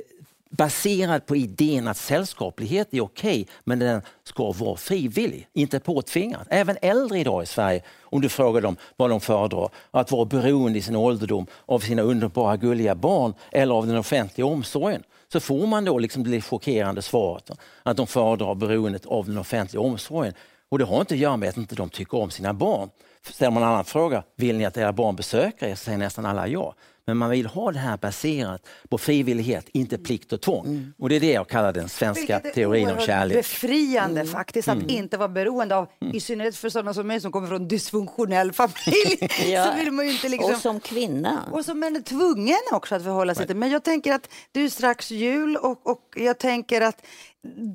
Baserad 0.57 1.25
på 1.25 1.36
idén 1.36 1.88
att 1.88 1.98
sällskaplighet 1.98 2.93
är 2.93 3.01
okej, 3.01 3.41
okay, 3.41 3.45
men 3.63 3.79
den 3.79 4.01
ska 4.24 4.51
vara 4.51 4.75
frivillig, 4.75 5.48
inte 5.53 5.79
påtvingad. 5.79 6.48
Även 6.50 6.77
äldre 6.81 7.19
idag 7.19 7.43
i 7.43 7.45
Sverige, 7.45 7.81
om 8.01 8.22
du 8.22 8.29
frågar 8.29 8.62
dem 8.62 8.77
vad 8.98 9.10
de 9.10 9.22
föredrar, 9.22 9.69
att 9.91 10.12
vara 10.12 10.25
beroende 10.25 10.79
i 10.79 10.81
sin 10.81 10.95
ålderdom 10.95 11.45
av 11.65 11.79
sina 11.79 12.01
underbara 12.01 12.57
gulliga 12.57 12.95
barn 12.95 13.33
eller 13.51 13.75
av 13.75 13.88
den 13.88 13.98
offentliga 13.98 14.45
omsorgen, 14.45 15.03
så 15.31 15.39
får 15.39 15.67
man 15.67 15.86
då 15.86 16.00
liksom 16.00 16.24
det 16.24 16.41
chockerande 16.41 17.01
svaret 17.01 17.51
att 17.83 17.98
de 17.98 18.07
föredrar 18.07 18.55
beroendet 18.55 19.05
av 19.05 19.25
den 19.25 19.38
offentliga 19.38 19.81
omsorgen. 19.81 20.33
Och 20.69 20.79
det 20.79 20.86
har 20.86 21.00
inte 21.00 21.13
att 21.13 21.19
göra 21.19 21.38
med 21.38 21.50
att 21.50 21.57
inte 21.57 21.75
de 21.75 21.89
tycker 21.89 22.17
om 22.17 22.31
sina 22.31 22.53
barn. 22.53 22.89
Ställer 23.29 23.51
man 23.51 23.63
en 23.63 23.69
annan 23.69 23.86
fråga, 23.86 24.24
vill 24.36 24.57
ni 24.57 24.65
att 24.65 24.77
era 24.77 24.93
barn 24.93 25.15
besöker 25.15 25.67
er? 25.67 25.75
Så 25.75 25.83
säger 25.83 25.98
nästan 25.98 26.25
alla 26.25 26.48
ja. 26.48 26.75
Men 27.05 27.17
man 27.17 27.29
vill 27.29 27.45
ha 27.45 27.72
det 27.72 27.79
här 27.79 27.98
baserat 27.98 28.67
på 28.89 28.98
frivillighet, 28.98 29.69
inte 29.74 29.98
plikt 29.98 30.33
och 30.33 30.41
tvång. 30.41 30.65
Mm. 30.65 30.93
Och 30.98 31.10
det 31.10 31.15
är 31.15 31.19
det 31.19 31.31
jag 31.31 31.48
kallar 31.48 31.74
den 31.74 31.89
svenska 31.89 32.39
teorin 32.39 32.89
om 32.89 33.00
kärlek. 33.00 33.38
befriande 33.38 34.22
mm. 34.22 34.33
faktiskt 34.33 34.67
att 34.67 34.75
mm. 34.75 34.89
inte 34.89 35.17
vara 35.17 35.29
beroende 35.29 35.75
av, 35.75 35.88
mm. 36.01 36.15
i 36.15 36.19
synnerhet 36.19 36.55
för 36.55 36.69
sådana 36.69 36.93
som 36.93 37.07
mig 37.07 37.22
som 37.22 37.31
kommer 37.31 37.48
från 37.48 37.67
dysfunktionell 37.67 38.53
familj. 38.53 39.17
ja. 39.51 39.65
så 39.65 39.77
vill 39.77 39.91
man 39.91 40.05
inte 40.05 40.29
liksom... 40.29 40.51
Och 40.51 40.62
som 40.62 40.79
kvinna. 40.79 41.43
Och 41.51 41.65
som 41.65 41.79
man 41.79 41.95
är 41.95 42.01
tvungen 42.01 42.62
också 42.72 42.95
att 42.95 43.03
förhålla 43.03 43.36
sig 43.36 43.48
till. 43.48 43.55
Men 43.55 43.72
jag 43.72 43.83
tänker 43.83 44.13
att 44.13 44.29
det 44.51 44.60
är 44.60 44.69
strax 44.69 45.12
jul 45.12 45.57
och, 45.57 45.88
och 45.88 46.01
jag 46.15 46.38
tänker 46.38 46.81
att 46.81 47.05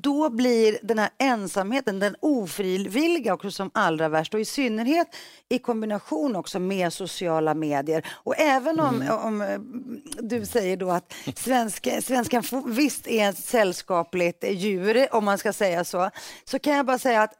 då 0.01 0.29
blir 0.29 0.77
den 0.83 0.99
här 0.99 1.09
ensamheten, 1.17 1.99
den 1.99 2.15
ofrivilliga 2.19 3.33
också 3.33 3.51
som 3.51 3.71
allra 3.73 4.09
värst 4.09 4.33
och 4.33 4.39
i 4.39 4.45
synnerhet 4.45 5.07
i 5.49 5.59
kombination 5.59 6.35
också 6.35 6.59
med 6.59 6.93
sociala 6.93 7.53
medier. 7.53 8.05
Och 8.11 8.39
även 8.39 8.79
om, 8.79 9.01
mm. 9.01 9.17
om 9.17 9.41
eh, 9.41 9.59
du 10.21 10.45
säger 10.45 10.77
då 10.77 10.91
att 10.91 11.13
svenska, 11.35 12.01
svenskan 12.01 12.43
visst 12.65 13.07
är 13.07 13.29
ett 13.29 13.37
sällskapligt 13.37 14.43
djur, 14.49 15.07
om 15.15 15.25
man 15.25 15.37
ska 15.37 15.53
säga 15.53 15.83
så, 15.83 16.09
så 16.43 16.59
kan 16.59 16.73
jag 16.73 16.85
bara 16.85 16.99
säga 16.99 17.21
att 17.21 17.33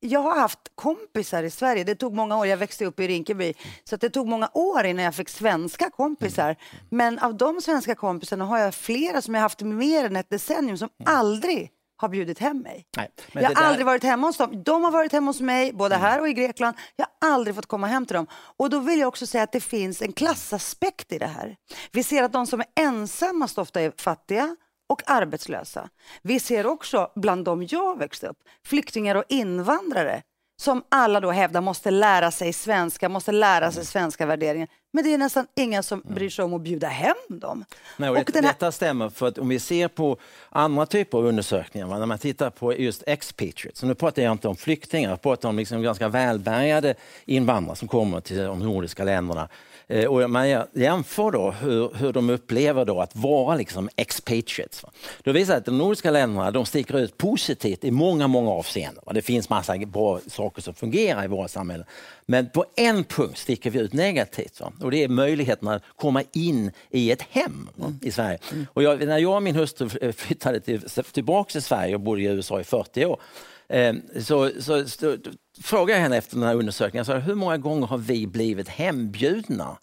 jag 0.00 0.20
har 0.20 0.40
haft 0.40 0.58
kompisar 0.74 1.42
i 1.42 1.50
Sverige. 1.50 1.84
Det 1.84 1.94
tog 1.94 2.14
många 2.14 2.38
år. 2.38 2.46
Jag 2.46 2.56
växte 2.56 2.84
upp 2.84 3.00
i 3.00 3.08
Rinkeby, 3.08 3.54
så 3.84 3.96
det 3.96 4.10
tog 4.10 4.28
många 4.28 4.50
år 4.54 4.84
innan 4.84 5.04
jag 5.04 5.14
fick 5.14 5.28
svenska 5.28 5.90
kompisar. 5.90 6.44
Mm. 6.44 6.56
Men 6.88 7.18
av 7.18 7.36
de 7.36 7.60
svenska 7.60 7.94
kompisarna 7.94 8.44
har 8.44 8.58
jag 8.58 8.74
flera 8.74 9.22
som 9.22 9.34
jag 9.34 9.42
haft 9.42 9.60
mer 9.62 10.04
än 10.04 10.16
ett 10.16 10.30
decennium 10.30 10.78
som 10.78 10.88
mm. 11.00 11.16
aldrig 11.16 11.70
har 11.96 12.08
bjudit 12.08 12.38
hem 12.38 12.58
mig. 12.58 12.86
Nej, 12.96 13.10
jag 13.32 13.42
har 13.42 13.54
där... 13.54 13.62
aldrig 13.62 13.86
varit 13.86 14.02
hemma 14.02 14.26
hos 14.26 14.36
dem. 14.36 14.62
De 14.62 14.84
har 14.84 14.90
varit 14.90 15.12
hemma 15.12 15.28
hos 15.28 15.40
mig, 15.40 15.72
både 15.72 15.94
mm. 15.94 16.06
här 16.06 16.20
och 16.20 16.28
i 16.28 16.32
Grekland. 16.32 16.76
Jag 16.96 17.06
har 17.20 17.32
aldrig 17.32 17.56
fått 17.56 17.66
komma 17.66 17.86
hem 17.86 18.06
till 18.06 18.14
dem. 18.14 18.26
Och 18.56 18.70
då 18.70 18.78
vill 18.78 18.98
jag 18.98 19.08
också 19.08 19.26
säga 19.26 19.44
att 19.44 19.52
det 19.52 19.60
finns 19.60 20.02
en 20.02 20.12
klassaspekt 20.12 21.12
i 21.12 21.18
det 21.18 21.26
här. 21.26 21.56
Vi 21.92 22.02
ser 22.02 22.22
att 22.22 22.32
de 22.32 22.46
som 22.46 22.60
är 22.60 22.66
ensammast 22.74 23.58
ofta 23.58 23.80
är 23.80 23.92
fattiga 23.96 24.56
och 24.88 25.02
arbetslösa. 25.06 25.88
Vi 26.22 26.40
ser 26.40 26.66
också 26.66 27.10
bland 27.16 27.44
de 27.44 27.66
jag 27.70 27.98
växte 27.98 28.26
upp, 28.26 28.38
flyktingar 28.66 29.14
och 29.14 29.24
invandrare 29.28 30.22
som 30.56 30.82
alla 30.88 31.20
då 31.20 31.30
hävdar 31.30 31.60
måste 31.60 31.90
lära 31.90 32.30
sig 32.30 32.52
svenska, 32.52 33.08
måste 33.08 33.32
lära 33.32 33.72
sig 33.72 33.86
svenska 33.86 34.26
värderingar. 34.26 34.68
Men 34.94 35.04
det 35.04 35.14
är 35.14 35.18
nästan 35.18 35.46
inga 35.54 35.82
som 35.82 36.00
mm. 36.04 36.14
bryr 36.14 36.30
sig 36.30 36.44
om 36.44 36.54
att 36.54 36.60
bjuda 36.60 36.88
hem 36.88 37.14
dem. 37.28 37.64
Nej, 37.96 38.10
och, 38.10 38.16
och 38.16 38.24
det, 38.32 38.40
här... 38.40 38.42
Detta 38.42 38.72
stämmer, 38.72 39.10
för 39.10 39.28
att 39.28 39.38
om 39.38 39.48
vi 39.48 39.58
ser 39.58 39.88
på 39.88 40.16
andra 40.50 40.86
typer 40.86 41.18
av 41.18 41.26
undersökningar, 41.26 41.86
när 41.86 42.06
man 42.06 42.18
tittar 42.18 42.50
på 42.50 42.74
just 42.74 43.02
expatriates, 43.06 43.78
så 43.78 43.86
nu 43.86 43.94
pratar 43.94 44.22
jag 44.22 44.32
inte 44.32 44.48
om 44.48 44.56
flyktingar, 44.56 45.10
jag 45.10 45.22
pratar 45.22 45.48
om 45.48 45.56
liksom 45.56 45.82
ganska 45.82 46.08
välbärgade 46.08 46.94
invandrare 47.24 47.76
som 47.76 47.88
kommer 47.88 48.20
till 48.20 48.36
de 48.36 48.58
nordiska 48.58 49.04
länderna 49.04 49.48
Eh, 49.88 50.06
och 50.06 50.30
man 50.30 50.48
jämför 50.72 51.30
då 51.30 51.50
hur, 51.50 51.94
hur 51.94 52.12
de 52.12 52.30
upplever 52.30 52.84
då 52.84 53.00
att 53.00 53.16
vara 53.16 53.56
liksom 53.56 53.88
expatriates. 53.96 54.84
Då 55.22 55.32
visar 55.32 55.56
att 55.56 55.64
de 55.64 55.78
nordiska 55.78 56.10
länderna 56.10 56.50
de 56.50 56.66
sticker 56.66 56.98
ut 56.98 57.18
positivt 57.18 57.84
i 57.84 57.90
många, 57.90 58.28
många 58.28 58.50
avseenden. 58.50 59.04
Det 59.14 59.22
finns 59.22 59.48
massa 59.48 59.78
bra 59.78 60.20
saker 60.26 60.62
som 60.62 60.74
fungerar 60.74 61.24
i 61.24 61.26
våra 61.26 61.48
samhällen. 61.48 61.86
Men 62.26 62.48
på 62.50 62.64
en 62.76 63.04
punkt 63.04 63.38
sticker 63.38 63.70
vi 63.70 63.78
ut 63.78 63.92
negativt 63.92 64.60
och 64.80 64.90
det 64.90 65.04
är 65.04 65.08
möjligheten 65.08 65.68
att 65.68 65.82
komma 65.96 66.22
in 66.32 66.70
i 66.90 67.10
ett 67.10 67.22
hem 67.22 67.68
va? 67.74 67.92
i 68.02 68.10
Sverige. 68.10 68.38
Och 68.72 68.82
jag, 68.82 69.06
när 69.06 69.18
jag 69.18 69.36
och 69.36 69.42
min 69.42 69.56
hustru 69.56 70.12
flyttade 70.12 70.60
till, 70.60 70.80
tillbaka 71.12 71.50
till 71.50 71.62
Sverige 71.62 71.94
och 71.94 72.00
bodde 72.00 72.22
i 72.22 72.24
USA 72.24 72.60
i 72.60 72.64
40 72.64 73.04
år 73.04 73.20
eh, 73.68 73.94
så, 74.20 74.50
så, 74.60 74.88
så 74.88 75.16
frågade 75.62 75.92
jag 75.92 76.02
henne 76.02 76.16
efter 76.16 76.36
den 76.36 76.44
här 76.44 76.54
undersökningen, 76.54 77.04
så 77.04 77.14
hur 77.14 77.34
många 77.34 77.58
gånger 77.58 77.86
har 77.86 77.98
vi 77.98 78.26
blivit 78.26 78.68
hembjudna 78.68 79.78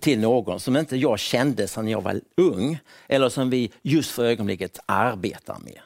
till 0.00 0.18
någon 0.18 0.60
som 0.60 0.76
inte 0.76 0.96
jag 0.96 1.18
kände 1.18 1.68
sedan 1.68 1.88
jag 1.88 2.00
var 2.00 2.20
ung 2.36 2.78
eller 3.08 3.28
som 3.28 3.50
vi 3.50 3.72
just 3.82 4.10
för 4.10 4.24
ögonblicket 4.24 4.78
arbetar 4.86 5.58
med. 5.58 5.80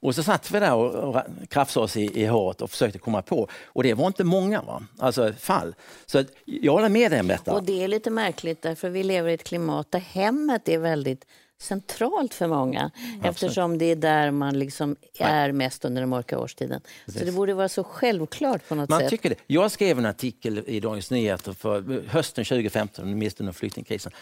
Och 0.00 0.14
så 0.14 0.22
satt 0.22 0.50
vi 0.50 0.60
där 0.60 0.74
och, 0.74 1.22
krafsade 1.48 1.84
oss 1.84 1.96
i, 1.96 2.22
i 2.22 2.26
håret 2.26 2.62
och 2.62 2.70
försökte 2.70 2.98
komma 2.98 3.22
på. 3.22 3.48
Och 3.64 3.82
det 3.82 3.94
var 3.94 4.06
inte 4.06 4.24
många 4.24 4.62
va? 4.62 4.82
Alltså, 4.98 5.32
fall. 5.32 5.74
Så 6.06 6.24
jag 6.44 6.72
håller 6.72 6.88
med 6.88 7.10
dig 7.10 7.20
om 7.20 7.28
detta. 7.28 7.52
Och 7.52 7.62
det 7.62 7.84
är 7.84 7.88
lite 7.88 8.10
märkligt 8.10 8.62
därför 8.62 8.90
vi 8.90 9.02
lever 9.02 9.30
i 9.30 9.34
ett 9.34 9.44
klimat 9.44 9.90
där 9.90 9.98
hemmet 9.98 10.68
är 10.68 10.78
väldigt 10.78 11.24
centralt 11.58 12.34
för 12.34 12.46
många 12.46 12.90
Absolut. 12.94 13.24
eftersom 13.24 13.78
det 13.78 13.84
är 13.84 13.96
där 13.96 14.30
man 14.30 14.58
liksom 14.58 14.96
är 15.18 15.52
mest 15.52 15.84
under 15.84 16.02
den 16.02 16.08
mörka 16.08 16.38
årstiden. 16.38 16.80
Precis. 17.04 17.20
Så 17.20 17.26
det 17.26 17.32
borde 17.32 17.54
vara 17.54 17.68
så 17.68 17.84
självklart 17.84 18.68
på 18.68 18.74
något 18.74 18.90
man 18.90 19.00
sätt. 19.00 19.10
Tycker 19.10 19.28
det. 19.28 19.36
Jag 19.46 19.70
skrev 19.70 19.98
en 19.98 20.06
artikel 20.06 20.64
i 20.66 20.80
Dagens 20.80 21.10
Nyheter 21.10 21.52
för 21.52 22.04
hösten 22.08 22.44
2015, 22.44 23.18
mitt 23.18 23.40
under 23.40 23.52
flyktingkrisen, 23.52 24.12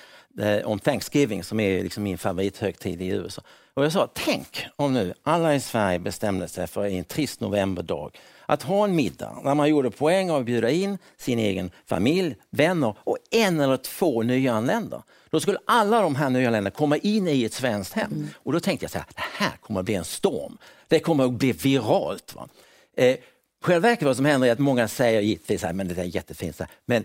eh, 0.41 0.67
om 0.67 0.79
Thanksgiving 0.79 1.45
som 1.45 1.61
är 1.61 1.83
liksom 1.83 2.03
min 2.03 2.19
favorithögtid 2.19 3.03
i 3.03 3.07
USA. 3.07 3.43
Och 3.75 3.85
jag 3.85 3.93
sa, 3.93 4.09
tänk 4.15 4.67
om 4.77 4.93
nu 4.93 5.15
alla 5.23 5.55
i 5.55 5.61
Sverige 5.61 5.99
bestämde 5.99 6.49
sig 6.49 6.67
för 6.67 6.87
en 6.87 7.05
trist 7.05 7.41
novemberdag 7.41 8.11
att 8.47 8.63
ha 8.63 8.85
en 8.85 8.97
middag 8.97 9.41
där 9.45 9.55
man 9.55 9.69
gjorde 9.69 9.91
poäng 9.91 10.31
av 10.31 10.41
att 10.41 10.47
bjuda 10.47 10.71
in 10.71 10.99
sin 11.17 11.39
egen 11.39 11.71
familj, 11.87 12.37
vänner 12.51 12.95
och 13.05 13.19
en 13.31 13.61
eller 13.61 13.77
två 13.77 14.23
nyanlända. 14.23 15.03
Då 15.35 15.41
skulle 15.41 15.59
alla 15.65 16.01
de 16.01 16.15
här 16.15 16.31
nyanlända 16.31 16.71
komma 16.71 16.97
in 16.97 17.29
i 17.29 17.45
ett 17.45 17.53
svenskt 17.53 17.93
hem. 17.93 18.13
Mm. 18.13 18.29
Och 18.37 18.53
då 18.53 18.61
tänkte 18.61 18.85
jag 18.85 18.91
så 18.91 18.99
här, 18.99 19.07
det 19.15 19.23
här 19.33 19.53
kommer 19.61 19.81
att 19.81 19.87
bli 19.87 19.95
en 19.95 20.05
storm. 20.05 20.59
Det 20.89 21.01
kommer 21.01 21.25
att 21.25 21.33
bli 21.33 21.53
viralt. 21.53 22.35
Va? 22.35 22.49
Eh, 22.97 23.17
själva 23.63 23.89
verket 23.89 24.07
vad 24.07 24.17
som 24.17 24.25
händer 24.25 24.49
är 24.49 24.53
att 24.53 24.59
många 24.59 24.89
säger 24.89 25.21
givetvis 25.21 25.65
att 25.65 25.79
det 25.79 25.99
är 25.99 26.05
jättefint, 26.05 26.61
men 26.87 27.05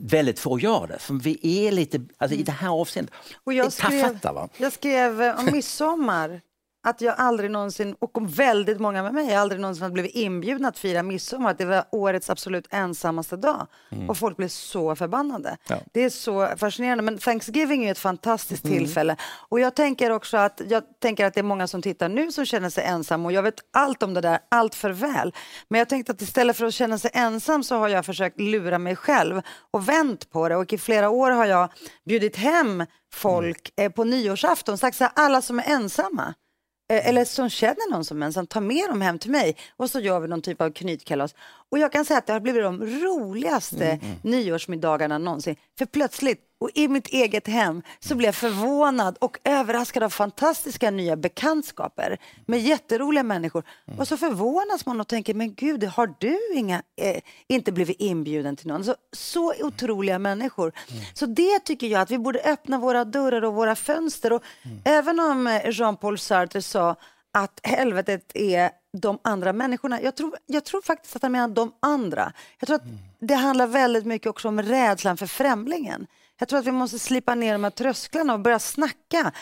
väldigt 0.00 0.38
få 0.38 0.58
gör 0.58 0.86
det. 0.86 0.98
För 0.98 1.14
vi 1.14 1.66
är 1.66 1.72
lite, 1.72 2.00
alltså 2.18 2.36
i 2.36 2.42
det 2.42 2.52
här 2.52 2.68
avseendet, 2.68 3.14
och 3.44 3.52
jag 3.52 3.72
skrev, 3.72 4.02
tafatta, 4.02 4.32
va? 4.32 4.48
Jag 4.56 4.72
skrev 4.72 5.20
om 5.38 5.48
midsommar 5.52 6.40
att 6.82 7.00
jag 7.00 7.14
aldrig 7.18 7.50
någonsin, 7.50 7.96
och 7.98 8.38
väldigt 8.38 8.80
många 8.80 9.02
med 9.02 9.14
mig, 9.14 9.34
aldrig 9.34 9.60
någonsin 9.60 9.82
har 9.82 9.90
blivit 9.90 10.14
inbjudna 10.14 10.68
att 10.68 10.78
fira 10.78 11.02
midsommar. 11.02 11.50
Att 11.50 11.58
det 11.58 11.64
var 11.64 11.84
årets 11.90 12.30
absolut 12.30 12.66
ensammaste 12.70 13.36
dag. 13.36 13.66
Mm. 13.90 14.10
Och 14.10 14.16
folk 14.16 14.36
blev 14.36 14.48
så 14.48 14.96
förbannade. 14.96 15.56
Ja. 15.68 15.76
Det 15.92 16.04
är 16.04 16.10
så 16.10 16.48
fascinerande. 16.56 17.02
Men 17.04 17.18
Thanksgiving 17.18 17.84
är 17.84 17.92
ett 17.92 17.98
fantastiskt 17.98 18.64
mm. 18.64 18.78
tillfälle. 18.78 19.16
Och 19.48 19.60
jag 19.60 19.74
tänker 19.74 20.10
också 20.10 20.36
att, 20.36 20.60
jag 20.68 20.82
tänker 21.00 21.26
att 21.26 21.34
det 21.34 21.40
är 21.40 21.44
många 21.44 21.66
som 21.66 21.82
tittar 21.82 22.08
nu 22.08 22.32
som 22.32 22.46
känner 22.46 22.70
sig 22.70 22.84
ensamma. 22.84 23.24
Och 23.28 23.32
jag 23.32 23.42
vet 23.42 23.60
allt 23.72 24.02
om 24.02 24.14
det 24.14 24.20
där, 24.20 24.38
allt 24.48 24.74
för 24.74 24.90
väl. 24.90 25.34
Men 25.68 25.78
jag 25.78 25.88
tänkte 25.88 26.12
att 26.12 26.22
istället 26.22 26.56
för 26.56 26.66
att 26.66 26.74
känna 26.74 26.98
sig 26.98 27.10
ensam 27.14 27.64
så 27.64 27.76
har 27.76 27.88
jag 27.88 28.06
försökt 28.06 28.40
lura 28.40 28.78
mig 28.78 28.96
själv 28.96 29.42
och 29.70 29.88
vänt 29.88 30.30
på 30.30 30.48
det. 30.48 30.56
Och 30.56 30.72
i 30.72 30.78
flera 30.78 31.10
år 31.10 31.30
har 31.30 31.46
jag 31.46 31.72
bjudit 32.06 32.36
hem 32.36 32.86
folk 33.12 33.72
mm. 33.76 33.92
på 33.92 34.04
nyårsafton, 34.04 34.78
sagt 34.78 34.96
så 34.96 35.04
här, 35.04 35.12
alla 35.16 35.42
som 35.42 35.58
är 35.58 35.64
ensamma 35.66 36.34
Eh, 36.49 36.49
Eh, 36.90 37.08
eller 37.08 37.24
som 37.24 37.50
känner 37.50 37.90
någon 37.90 38.04
som 38.04 38.22
ensam, 38.22 38.46
ta 38.46 38.60
med 38.60 38.88
dem 38.88 39.00
hem 39.00 39.18
till 39.18 39.30
mig 39.30 39.56
och 39.76 39.90
så 39.90 40.00
gör 40.00 40.20
vi 40.20 40.28
någon 40.28 40.42
typ 40.42 40.60
av 40.60 40.70
knytkalas. 40.70 41.34
Och 41.70 41.78
jag 41.78 41.92
kan 41.92 42.04
säga 42.04 42.18
att 42.18 42.26
det 42.26 42.32
har 42.32 42.40
blivit 42.40 42.62
de 42.62 42.86
roligaste 42.86 43.86
mm, 43.86 44.00
mm. 44.00 44.16
nyårsmiddagarna 44.22 45.18
någonsin. 45.18 45.56
För 45.78 45.86
plötsligt, 45.86 46.40
och 46.60 46.70
i 46.74 46.88
mitt 46.88 47.06
eget 47.06 47.46
hem, 47.46 47.82
så 48.00 48.14
blev 48.14 48.28
jag 48.28 48.34
förvånad 48.34 49.16
och 49.20 49.38
överraskad 49.44 50.02
av 50.02 50.10
fantastiska 50.10 50.90
nya 50.90 51.16
bekantskaper 51.16 52.18
med 52.46 52.60
jätteroliga 52.60 53.22
människor. 53.22 53.64
Mm. 53.86 54.00
Och 54.00 54.08
så 54.08 54.16
förvånas 54.16 54.86
man 54.86 55.00
och 55.00 55.08
tänker, 55.08 55.34
men 55.34 55.54
gud, 55.54 55.84
har 55.84 56.14
du 56.18 56.38
inga, 56.54 56.82
eh, 56.96 57.20
inte 57.48 57.72
blivit 57.72 58.00
inbjuden 58.00 58.56
till 58.56 58.66
någon? 58.66 58.84
Så, 58.84 58.94
så 59.12 59.54
otroliga 59.60 60.18
människor. 60.18 60.72
Mm. 60.90 61.02
Så 61.14 61.26
det 61.26 61.58
tycker 61.58 61.86
jag 61.86 62.00
att 62.00 62.10
vi 62.10 62.18
borde 62.18 62.40
öppna 62.40 62.78
våra 62.78 63.04
dörrar 63.04 63.42
och 63.44 63.54
våra 63.54 63.74
fönster. 63.74 64.32
Och 64.32 64.42
mm. 64.62 64.78
Även 64.84 65.20
om 65.20 65.46
eh, 65.46 65.70
Jean-Paul 65.70 66.18
Sartre 66.18 66.62
sa 66.62 66.96
att 67.32 67.60
helvetet 67.62 68.32
är 68.34 68.70
de 68.92 69.18
andra 69.24 69.52
människorna. 69.52 70.02
Jag 70.02 70.16
tror, 70.16 70.36
jag 70.46 70.64
tror 70.64 70.82
faktiskt 70.82 71.16
att 71.16 71.22
han 71.22 71.32
menar 71.32 71.48
de 71.48 71.72
andra. 71.80 72.32
Jag 72.58 72.66
tror 72.66 72.76
att 72.76 72.84
mm. 72.84 72.98
det 73.20 73.34
handlar 73.34 73.66
väldigt 73.66 74.06
mycket 74.06 74.26
också 74.26 74.48
om 74.48 74.62
rädslan 74.62 75.16
för 75.16 75.26
främlingen. 75.26 76.06
Jag 76.38 76.48
tror 76.48 76.58
att 76.58 76.66
vi 76.66 76.72
måste 76.72 76.98
slipa 76.98 77.34
ner 77.34 77.52
de 77.52 77.64
här 77.64 77.70
trösklarna 77.70 78.34
och 78.34 78.40
börja 78.40 78.58
snacka 78.58 79.32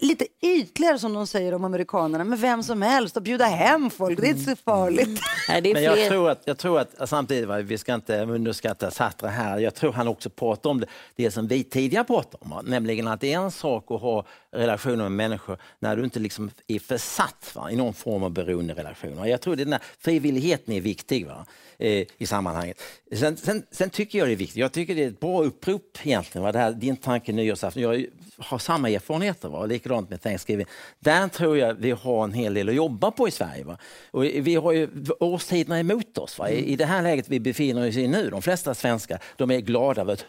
lite 0.00 0.26
ytligare 0.42 0.98
som 0.98 1.12
de 1.12 1.26
säger 1.26 1.54
om 1.54 1.64
amerikanerna, 1.64 2.24
med 2.24 2.38
vem 2.38 2.62
som 2.62 2.82
helst 2.82 3.16
och 3.16 3.22
bjuda 3.22 3.44
hem 3.44 3.90
folk. 3.90 4.20
Det 4.20 4.26
är 4.26 4.30
inte 4.30 4.50
så 4.50 4.56
farligt. 4.56 5.06
Mm. 5.06 5.18
Nej, 5.48 5.72
Men 5.74 5.82
jag 5.82 6.08
tror 6.08 6.30
att, 6.30 6.42
jag 6.44 6.58
tror 6.58 6.78
att 6.80 7.08
samtidigt, 7.08 7.48
vi 7.64 7.78
ska 7.78 7.94
inte 7.94 8.22
underskatta 8.22 8.90
Sartre 8.90 9.28
här, 9.28 9.58
jag 9.58 9.74
tror 9.74 9.92
han 9.92 10.08
också 10.08 10.30
pratar 10.30 10.70
om 10.70 10.80
det, 10.80 10.86
det 11.16 11.30
som 11.30 11.46
vi 11.46 11.64
tidigare 11.64 12.04
pratade 12.04 12.36
om, 12.40 12.64
nämligen 12.64 13.08
att 13.08 13.20
det 13.20 13.32
är 13.32 13.38
en 13.38 13.50
sak 13.50 13.90
att 13.90 14.00
ha 14.00 14.24
relationer 14.52 15.02
med 15.02 15.12
människor 15.12 15.58
när 15.78 15.96
du 15.96 16.04
inte 16.04 16.20
liksom 16.20 16.50
är 16.66 16.78
försatt 16.78 17.52
va, 17.54 17.70
i 17.70 17.76
någon 17.76 17.94
form 17.94 18.22
av 18.22 18.30
beroenderelation. 18.30 19.28
Jag 19.28 19.40
tror 19.40 19.54
att 19.54 19.58
den 19.58 19.72
här 19.72 19.82
frivilligheten 19.98 20.74
är 20.74 20.80
viktig. 20.80 21.26
Va? 21.26 21.46
Eh, 21.82 22.06
i 22.18 22.26
sammanhanget. 22.26 22.82
Sen, 23.12 23.36
sen, 23.36 23.62
sen, 23.70 23.90
tycker 23.90 24.18
jag 24.18 24.28
det 24.28 24.32
är 24.32 24.36
viktigt, 24.36 24.56
jag 24.56 24.72
tycker 24.72 24.94
det 24.94 25.04
är 25.04 25.08
ett 25.08 25.20
bra 25.20 25.42
upprop 25.42 25.98
egentligen, 26.02 26.42
va? 26.42 26.52
Det 26.52 26.58
här, 26.58 26.72
din 26.72 26.96
tanke 26.96 27.32
nyårsafton. 27.32 27.82
Jag 27.82 28.06
har 28.38 28.58
samma 28.58 28.90
erfarenheter, 28.90 29.48
va? 29.48 29.66
likadant 29.66 30.10
med 30.10 30.22
Thanksgiving. 30.22 30.66
Där 30.98 31.28
tror 31.28 31.58
jag 31.58 31.74
vi 31.74 31.90
har 31.90 32.24
en 32.24 32.32
hel 32.32 32.54
del 32.54 32.68
att 32.68 32.74
jobba 32.74 33.10
på 33.10 33.28
i 33.28 33.30
Sverige. 33.30 33.64
Va? 33.64 33.78
Och 34.10 34.24
vi 34.24 34.54
har 34.54 34.72
ju 34.72 34.88
årstiderna 35.20 35.80
emot 35.80 36.18
oss. 36.18 36.38
Va? 36.38 36.50
I, 36.50 36.72
I 36.72 36.76
det 36.76 36.86
här 36.86 37.02
läget 37.02 37.28
vi 37.28 37.40
befinner 37.40 37.88
oss 37.88 37.96
i 37.96 38.08
nu, 38.08 38.30
de 38.30 38.42
flesta 38.42 38.74
svenskar, 38.74 39.18
de 39.36 39.50
är 39.50 39.60
glada 39.60 40.00
över 40.00 40.12
att 40.12 40.24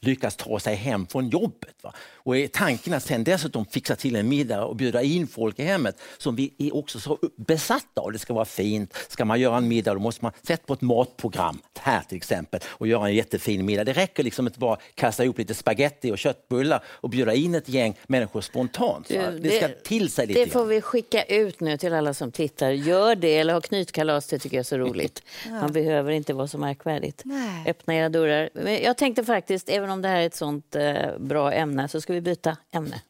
lyckas 0.00 0.36
ta 0.36 0.60
sig 0.60 0.74
hem 0.74 1.06
från 1.06 1.28
jobbet. 1.28 1.74
Va? 1.82 1.94
Och 2.28 2.36
är 2.36 2.46
tanken 2.46 2.94
att 2.94 3.02
sen 3.02 3.24
dessutom 3.24 3.66
fixa 3.66 3.96
till 3.96 4.16
en 4.16 4.28
middag 4.28 4.64
och 4.64 4.76
bjuda 4.76 5.02
in 5.02 5.26
folk 5.26 5.58
i 5.58 5.62
hemmet 5.62 6.00
som 6.18 6.36
vi 6.36 6.54
är 6.58 6.76
också 6.76 7.00
så 7.00 7.18
besatta 7.36 8.00
av. 8.00 8.12
Det 8.12 8.18
ska 8.18 8.34
vara 8.34 8.44
fint. 8.44 8.94
Ska 9.08 9.24
man 9.24 9.40
göra 9.40 9.56
en 9.56 9.68
middag 9.68 9.94
då 9.94 10.00
måste 10.00 10.24
man 10.24 10.32
sätta 10.42 10.66
på 10.66 10.72
ett 10.72 10.80
matprogram 10.98 11.58
här 11.78 12.02
till 12.02 12.16
exempel 12.16 12.60
och 12.68 12.86
göra 12.86 13.08
en 13.08 13.14
jättefin 13.14 13.66
middag. 13.66 13.84
Det 13.84 13.92
räcker 13.92 14.22
liksom 14.22 14.46
inte 14.46 14.58
bara 14.58 14.78
kasta 14.94 15.24
ihop 15.24 15.38
lite 15.38 15.54
spaghetti 15.54 16.12
och 16.12 16.18
köttbullar 16.18 16.84
och 16.86 17.10
bjuda 17.10 17.34
in 17.34 17.54
ett 17.54 17.68
gäng 17.68 17.96
människor 18.06 18.40
spontant. 18.40 19.08
Du, 19.08 19.38
det, 19.38 19.50
ska 19.50 19.68
till 19.68 20.10
sig 20.10 20.26
lite 20.26 20.44
Det 20.44 20.50
får 20.50 20.64
vi 20.64 20.80
skicka 20.80 21.22
ut 21.22 21.60
nu 21.60 21.76
till 21.76 21.92
alla 21.92 22.14
som 22.14 22.32
tittar. 22.32 22.70
Gör 22.70 23.14
det 23.14 23.36
eller 23.36 23.54
ha 23.54 23.60
knytkalas, 23.60 24.26
det 24.26 24.38
tycker 24.38 24.56
jag 24.56 24.60
är 24.60 24.64
så 24.64 24.78
roligt. 24.78 25.22
ja. 25.46 25.50
Man 25.50 25.72
behöver 25.72 26.12
inte 26.12 26.34
vara 26.34 26.48
så 26.48 26.58
märkvärdigt. 26.58 27.22
Nej. 27.24 27.70
Öppna 27.70 27.94
era 27.94 28.08
dörrar. 28.08 28.50
Jag 28.82 28.96
tänkte 28.96 29.24
faktiskt, 29.24 29.68
även 29.68 29.90
om 29.90 30.02
det 30.02 30.08
här 30.08 30.20
är 30.20 30.26
ett 30.26 30.34
sånt 30.34 30.76
eh, 30.76 31.18
bra 31.18 31.52
ämne, 31.52 31.88
så 31.88 32.00
ska 32.00 32.12
vi 32.12 32.20
byta 32.20 32.56
ämne. 32.72 33.02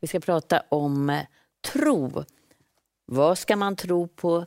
Vi 0.00 0.08
ska 0.08 0.20
prata 0.20 0.62
om 0.68 1.10
eh, 1.10 1.20
tro. 1.72 2.24
Vad 3.06 3.38
ska 3.38 3.56
man 3.56 3.76
tro 3.76 4.08
på? 4.08 4.46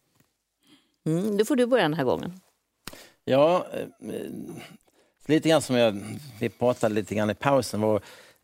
Mm, 1.05 1.37
då 1.37 1.45
får 1.45 1.55
du 1.55 1.65
börja 1.65 1.83
den 1.83 1.93
här 1.93 2.03
gången. 2.03 2.39
Ja, 3.25 3.67
eh, 3.73 3.87
lite 5.25 5.49
grann 5.49 5.61
som 5.61 5.75
jag, 5.75 6.03
vi 6.39 6.49
pratade 6.49 6.95
lite 6.95 7.15
grann 7.15 7.29
i 7.29 7.35
pausen. 7.35 7.81
Var, 7.81 7.95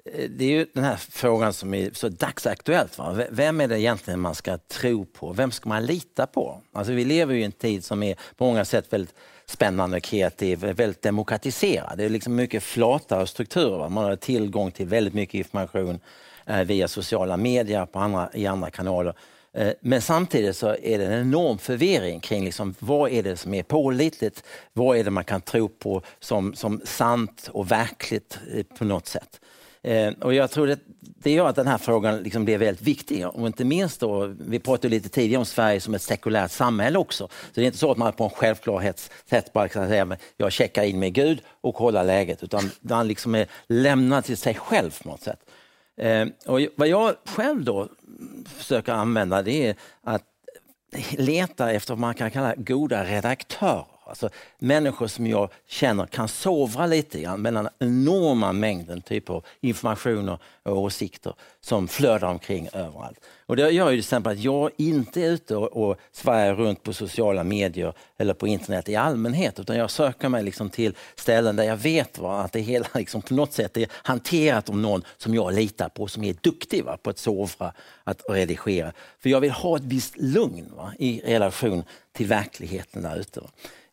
eh, 0.06 0.30
det 0.30 0.46
är 0.46 0.50
ju 0.50 0.68
den 0.74 0.84
här 0.84 0.96
frågan 0.96 1.54
som 1.54 1.74
är 1.74 1.92
så 1.94 2.10
dagsaktuellt. 2.10 2.98
Va? 2.98 3.20
Vem 3.32 3.62
är 3.62 3.68
det 3.68 3.80
egentligen 3.80 4.20
man 4.20 4.36
ska 4.36 4.58
tro 4.58 5.06
på? 5.06 5.34
Vem 5.34 5.52
ska 5.52 5.70
man 5.70 5.86
lita 5.86 6.28
på? 6.28 6.62
Alltså 6.72 6.94
vi 6.94 7.06
lever 7.06 7.34
ju 7.34 7.42
i 7.42 7.44
en 7.44 7.52
tid 7.52 7.84
som 7.84 8.04
är 8.04 8.16
på 8.36 8.46
många 8.46 8.66
sätt 8.66 8.94
väldigt 8.94 9.16
spännande, 9.46 10.00
kreativ, 10.00 10.66
eh, 10.66 10.74
väldigt 10.74 11.02
demokratiserad. 11.02 11.98
Det 11.98 12.04
är 12.04 12.10
liksom 12.10 12.36
mycket 12.36 12.64
flatare 12.64 13.28
strukturer. 13.28 13.78
Va? 13.78 13.90
Man 13.90 14.04
har 14.04 14.16
tillgång 14.16 14.72
till 14.72 14.88
väldigt 14.88 15.14
mycket 15.14 15.36
information 15.36 16.00
eh, 16.46 16.64
via 16.64 16.88
sociala 16.88 17.38
medier 17.38 17.86
på 17.86 18.00
andra, 18.00 18.30
i 18.34 18.48
andra 18.48 18.72
kanaler. 18.72 19.14
Eh, 19.54 19.74
men 19.82 20.02
samtidigt 20.02 20.58
så 20.58 20.68
är 20.68 20.98
det 20.98 21.06
en 21.06 21.22
enorm 21.22 21.58
förvirring 21.58 22.20
kring 22.20 22.46
liksom, 22.46 22.76
vad 22.80 23.12
är 23.12 23.24
det 23.24 23.38
som 23.38 23.54
är 23.54 23.64
pålitligt? 23.64 24.44
Vad 24.74 24.98
är 24.98 25.04
det 25.04 25.12
man 25.12 25.24
kan 25.24 25.42
tro 25.42 25.70
på 25.70 26.02
som, 26.20 26.56
som 26.56 26.82
sant 26.84 27.50
och 27.52 27.72
verkligt 27.72 28.40
eh, 28.54 28.64
på 28.78 28.86
något 28.86 29.08
sätt? 29.08 29.40
Eh, 29.82 30.14
och 30.22 30.34
jag 30.34 30.52
tror 30.52 30.72
att 30.72 30.80
det 31.04 31.32
gör 31.32 31.48
att 31.48 31.56
den 31.56 31.68
här 31.68 31.78
frågan 31.78 32.18
liksom 32.18 32.46
blir 32.46 32.58
väldigt 32.58 32.88
viktig. 32.88 33.28
Och 33.28 33.48
inte 33.48 33.66
minst 33.66 34.00
då, 34.00 34.36
vi 34.40 34.60
pratade 34.60 34.90
lite 34.90 35.10
tidigare 35.10 35.40
om 35.40 35.46
Sverige 35.46 35.82
som 35.82 35.94
ett 35.94 36.02
sekulärt 36.02 36.52
samhälle 36.52 37.00
också. 37.00 37.28
Så 37.28 37.52
det 37.54 37.62
är 37.62 37.66
inte 37.66 37.78
så 37.78 37.92
att 37.92 37.98
man 37.98 38.14
på 38.14 38.24
en 38.24 38.30
självklarhetssätt 38.30 39.54
bara 39.54 39.68
kan 39.68 39.88
säga 39.88 40.04
att 40.04 40.22
jag 40.38 40.52
checkar 40.52 40.84
in 40.84 41.00
med 41.00 41.14
Gud 41.14 41.42
och 41.62 41.76
kollar 41.76 42.04
läget, 42.04 42.44
utan 42.44 42.72
man 42.82 43.08
liksom 43.08 43.36
är 43.36 43.48
lämnad 43.68 44.24
till 44.24 44.38
sig 44.38 44.54
själv 44.56 45.04
på 45.04 45.10
något 45.10 45.22
sätt. 45.22 45.40
Eh, 45.98 46.28
och 46.46 46.60
vad 46.76 46.88
jag 46.88 47.16
själv 47.26 47.64
då 47.64 47.90
försöker 48.46 48.92
använda 48.92 49.42
det 49.42 49.68
är 49.68 49.76
att 50.04 50.24
leta 51.12 51.72
efter 51.72 51.94
vad 51.94 52.00
man 52.00 52.14
kan 52.14 52.32
kalla 52.32 52.56
goda 52.56 53.04
redaktörer. 53.04 53.97
Alltså 54.08 54.30
människor 54.60 55.08
som 55.08 55.28
jag 55.28 55.50
känner 55.68 56.06
kan 56.06 56.28
sovra 56.28 56.86
lite 56.86 57.22
grann 57.22 57.42
mellan 57.42 57.70
enorma 57.80 58.54
mängden 58.54 59.02
typer 59.02 59.34
av 59.34 59.46
informationer 59.62 60.40
och 60.64 60.78
åsikter 60.78 61.34
som 61.62 61.88
flödar 61.88 62.28
omkring 62.28 62.70
överallt. 62.74 63.20
Och 63.46 63.56
det 63.56 63.70
gör 63.72 63.90
ju 63.90 63.96
till 63.96 64.00
exempel 64.00 64.34
att 64.34 64.40
jag 64.40 64.72
inte 64.78 65.22
är 65.22 65.30
ute 65.30 65.56
och, 65.56 65.90
och 65.90 65.98
svajar 66.12 66.56
runt 66.56 66.84
på 66.84 66.94
sociala 66.94 67.44
medier 67.44 67.94
eller 68.18 68.34
på 68.34 68.48
internet 68.48 68.90
i 68.90 68.96
allmänhet 68.96 69.60
utan 69.60 69.78
jag 69.78 69.92
söker 69.92 70.30
mig 70.30 70.44
liksom 70.44 70.70
till 70.70 70.96
ställen 71.16 71.56
där 71.56 71.64
jag 71.64 71.78
vet 71.78 72.18
va, 72.18 72.42
att 72.42 72.52
det 72.52 72.60
hela 72.60 72.88
liksom 72.94 73.22
på 73.22 73.34
något 73.34 73.54
sätt 73.54 73.78
är 73.78 73.88
hanterat 73.92 74.70
av 74.70 74.78
någon 74.78 75.04
som 75.18 75.36
jag 75.36 75.54
litar 75.54 75.90
på 75.90 76.08
som 76.08 76.24
är 76.24 76.36
duktig 76.42 76.84
va, 76.84 76.98
på 76.98 77.10
att 77.10 77.18
sovra, 77.18 77.74
att 78.04 78.22
redigera. 78.30 78.94
För 79.20 79.30
jag 79.30 79.42
vill 79.42 79.52
ha 79.52 79.78
ett 79.78 79.84
visst 79.84 80.18
lugn 80.18 80.72
va, 80.76 80.94
i 81.00 81.22
relation 81.26 81.84
till 82.14 82.28
verkligheten 82.28 83.02
där 83.02 83.16
ute. 83.16 83.42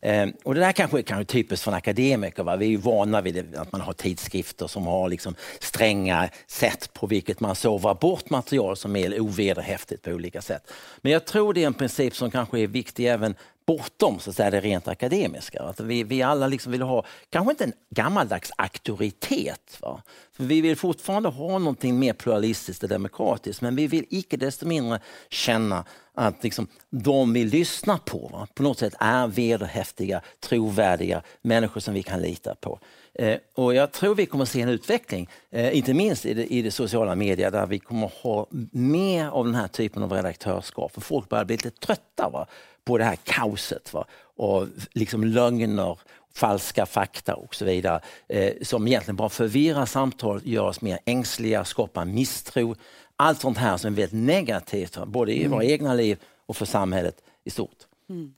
Eh, 0.05 0.27
och 0.43 0.55
det 0.55 0.59
där 0.61 0.71
kanske 0.71 0.97
är 0.97 1.01
kanske 1.01 1.25
typiskt 1.25 1.63
för 1.63 1.71
en 1.71 1.77
akademiker. 1.77 2.43
Va? 2.43 2.55
Vi 2.55 2.65
är 2.65 2.69
ju 2.69 2.77
vana 2.77 3.21
vid 3.21 3.35
det, 3.35 3.59
att 3.59 3.71
man 3.71 3.81
har 3.81 3.93
tidskrifter 3.93 4.67
som 4.67 4.87
har 4.87 5.09
liksom 5.09 5.35
stränga 5.59 6.29
sätt 6.47 6.93
på 6.93 7.07
vilket 7.07 7.39
man 7.39 7.55
sovar 7.55 7.95
bort 7.95 8.29
material 8.29 8.77
som 8.77 8.95
är 8.95 9.19
ovederhäftigt 9.19 10.01
på 10.01 10.11
olika 10.11 10.41
sätt. 10.41 10.71
Men 11.01 11.11
jag 11.11 11.25
tror 11.25 11.53
det 11.53 11.63
är 11.63 11.67
en 11.67 11.73
princip 11.73 12.15
som 12.15 12.31
kanske 12.31 12.59
är 12.59 12.67
viktig 12.67 13.05
även 13.07 13.35
bortom 13.65 14.19
så 14.19 14.29
att 14.29 14.35
säga, 14.35 14.49
det 14.49 14.61
rent 14.61 14.87
akademiska. 14.87 15.63
Att 15.63 15.79
vi, 15.79 16.03
vi 16.03 16.21
alla 16.21 16.47
liksom 16.47 16.71
vill 16.71 16.81
ha, 16.81 17.05
kanske 17.29 17.51
inte 17.51 17.63
en 17.63 17.73
gammaldags 17.89 18.51
auktoritet. 18.57 19.77
Va? 19.81 20.01
För 20.31 20.43
vi 20.43 20.61
vill 20.61 20.75
fortfarande 20.75 21.29
ha 21.29 21.59
någonting 21.59 21.99
mer 21.99 22.13
pluralistiskt 22.13 22.83
och 22.83 22.89
demokratiskt 22.89 23.61
men 23.61 23.75
vi 23.75 23.87
vill 23.87 24.05
icke 24.09 24.37
desto 24.37 24.67
mindre 24.67 24.99
känna 25.29 25.85
att 26.15 26.43
liksom, 26.43 26.67
de 26.89 27.33
vi 27.33 27.43
lyssnar 27.43 27.97
på 27.97 28.29
va? 28.33 28.47
på 28.53 28.63
något 28.63 28.79
sätt 28.79 28.93
är 28.99 29.27
vederhäftiga, 29.27 30.21
trovärdiga 30.39 31.21
människor 31.41 31.81
som 31.81 31.93
vi 31.93 32.03
kan 32.03 32.21
lita 32.21 32.55
på. 32.55 32.79
Eh, 33.13 33.37
och 33.55 33.75
jag 33.75 33.91
tror 33.91 34.15
vi 34.15 34.25
kommer 34.25 34.45
se 34.45 34.61
en 34.61 34.69
utveckling, 34.69 35.29
eh, 35.51 35.77
inte 35.77 35.93
minst 35.93 36.25
i 36.25 36.33
det, 36.33 36.53
i 36.53 36.61
det 36.61 36.71
sociala 36.71 37.15
medier 37.15 37.51
där 37.51 37.65
vi 37.65 37.79
kommer 37.79 38.11
ha 38.23 38.47
mer 38.71 39.27
av 39.27 39.45
den 39.45 39.55
här 39.55 39.67
typen 39.67 40.03
av 40.03 40.11
redaktörskap. 40.11 40.91
För 40.91 41.01
folk 41.01 41.29
börjar 41.29 41.45
bli 41.45 41.57
lite 41.57 41.71
trötta 41.71 42.29
va? 42.29 42.47
på 42.85 42.97
det 42.97 43.03
här 43.03 43.17
kaoset 43.23 43.93
va? 43.93 44.05
och 44.37 44.67
liksom 44.93 45.23
lögner, 45.23 45.99
falska 46.35 46.85
fakta 46.85 47.35
och 47.35 47.55
så 47.55 47.65
vidare 47.65 48.01
eh, 48.27 48.53
som 48.61 48.87
egentligen 48.87 49.15
bara 49.15 49.29
förvirrar 49.29 49.85
samtalet, 49.85 50.45
gör 50.45 50.63
oss 50.63 50.81
mer 50.81 50.99
ängsliga, 51.05 51.65
skapar 51.65 52.05
misstro. 52.05 52.75
Allt 53.17 53.41
sånt 53.41 53.57
här 53.57 53.77
som 53.77 53.93
är 53.93 53.95
väldigt 53.95 54.25
negativt, 54.25 55.05
både 55.05 55.33
i 55.33 55.39
mm. 55.39 55.51
våra 55.51 55.63
egna 55.63 55.93
liv 55.93 56.19
och 56.45 56.57
för 56.57 56.65
samhället 56.65 57.17
i 57.43 57.49
stort. 57.49 57.77
Mm. 58.09 58.33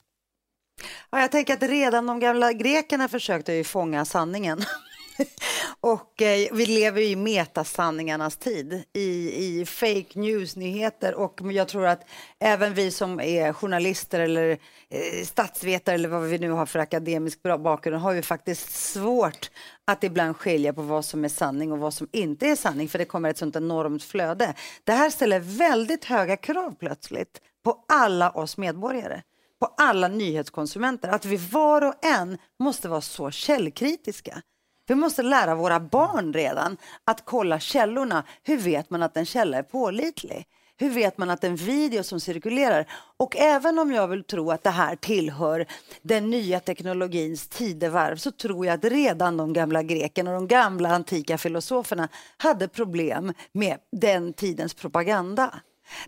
Ja, 1.09 1.21
jag 1.21 1.31
tänker 1.31 1.53
att 1.53 1.63
redan 1.63 2.05
de 2.05 2.19
gamla 2.19 2.53
grekerna 2.53 3.07
försökte 3.07 3.53
ju 3.53 3.63
fånga 3.63 4.05
sanningen. 4.05 4.59
och 5.79 6.21
eh, 6.21 6.47
vi 6.51 6.65
lever 6.65 7.01
i 7.01 7.15
metasanningarnas 7.15 8.37
tid, 8.37 8.83
i, 8.93 9.31
i 9.45 9.65
fake 9.65 10.19
news-nyheter 10.19 11.13
och 11.13 11.51
jag 11.51 11.67
tror 11.67 11.87
att 11.87 12.01
även 12.39 12.73
vi 12.73 12.91
som 12.91 13.19
är 13.19 13.53
journalister 13.53 14.19
eller 14.19 14.49
eh, 14.89 15.25
statsvetare 15.25 15.95
eller 15.95 16.09
vad 16.09 16.23
vi 16.23 16.37
nu 16.37 16.51
har 16.51 16.65
för 16.65 16.79
akademisk 16.79 17.43
bakgrund 17.43 18.01
har 18.01 18.13
ju 18.13 18.21
faktiskt 18.21 18.71
svårt 18.71 19.51
att 19.85 20.03
ibland 20.03 20.37
skilja 20.37 20.73
på 20.73 20.81
vad 20.81 21.05
som 21.05 21.25
är 21.25 21.29
sanning 21.29 21.71
och 21.71 21.79
vad 21.79 21.93
som 21.93 22.07
inte 22.11 22.47
är 22.47 22.55
sanning 22.55 22.89
för 22.89 22.99
det 22.99 23.05
kommer 23.05 23.29
ett 23.29 23.37
sånt 23.37 23.55
enormt 23.55 24.03
flöde. 24.03 24.53
Det 24.83 24.91
här 24.91 25.09
ställer 25.09 25.39
väldigt 25.39 26.05
höga 26.05 26.37
krav 26.37 26.75
plötsligt 26.79 27.41
på 27.63 27.85
alla 27.87 28.31
oss 28.31 28.57
medborgare 28.57 29.21
på 29.59 29.73
alla 29.77 30.07
nyhetskonsumenter 30.07 31.09
att 31.09 31.25
vi 31.25 31.37
var 31.37 31.81
och 31.81 32.05
en 32.05 32.37
måste 32.59 32.89
vara 32.89 33.01
så 33.01 33.31
källkritiska. 33.31 34.41
Vi 34.87 34.95
måste 34.95 35.23
lära 35.23 35.55
våra 35.55 35.79
barn 35.79 36.33
redan 36.33 36.77
att 37.05 37.25
kolla 37.25 37.59
källorna. 37.59 38.23
Hur 38.43 38.57
vet 38.57 38.89
man 38.89 39.03
att 39.03 39.17
en 39.17 39.25
källa 39.25 39.57
är 39.57 39.63
pålitlig? 39.63 40.45
Hur 40.79 40.89
vet 40.89 41.17
man 41.17 41.29
att 41.29 41.43
en 41.43 41.55
video 41.55 42.03
som 42.03 42.19
cirkulerar 42.19 42.87
och 43.17 43.37
även 43.37 43.79
om 43.79 43.91
jag 43.91 44.07
vill 44.07 44.23
tro 44.23 44.51
att 44.51 44.63
det 44.63 44.69
här 44.69 44.95
tillhör 44.95 45.65
den 46.01 46.29
nya 46.29 46.59
teknologins 46.59 47.47
tidevarv 47.47 48.15
så 48.15 48.31
tror 48.31 48.65
jag 48.65 48.73
att 48.73 48.91
redan 48.91 49.37
de 49.37 49.53
gamla 49.53 49.83
grekerna 49.83 50.31
och 50.31 50.35
de 50.35 50.47
gamla 50.47 50.89
antika 50.89 51.37
filosoferna 51.37 52.09
hade 52.37 52.67
problem 52.67 53.33
med 53.51 53.77
den 53.91 54.33
tidens 54.33 54.73
propaganda 54.73 55.53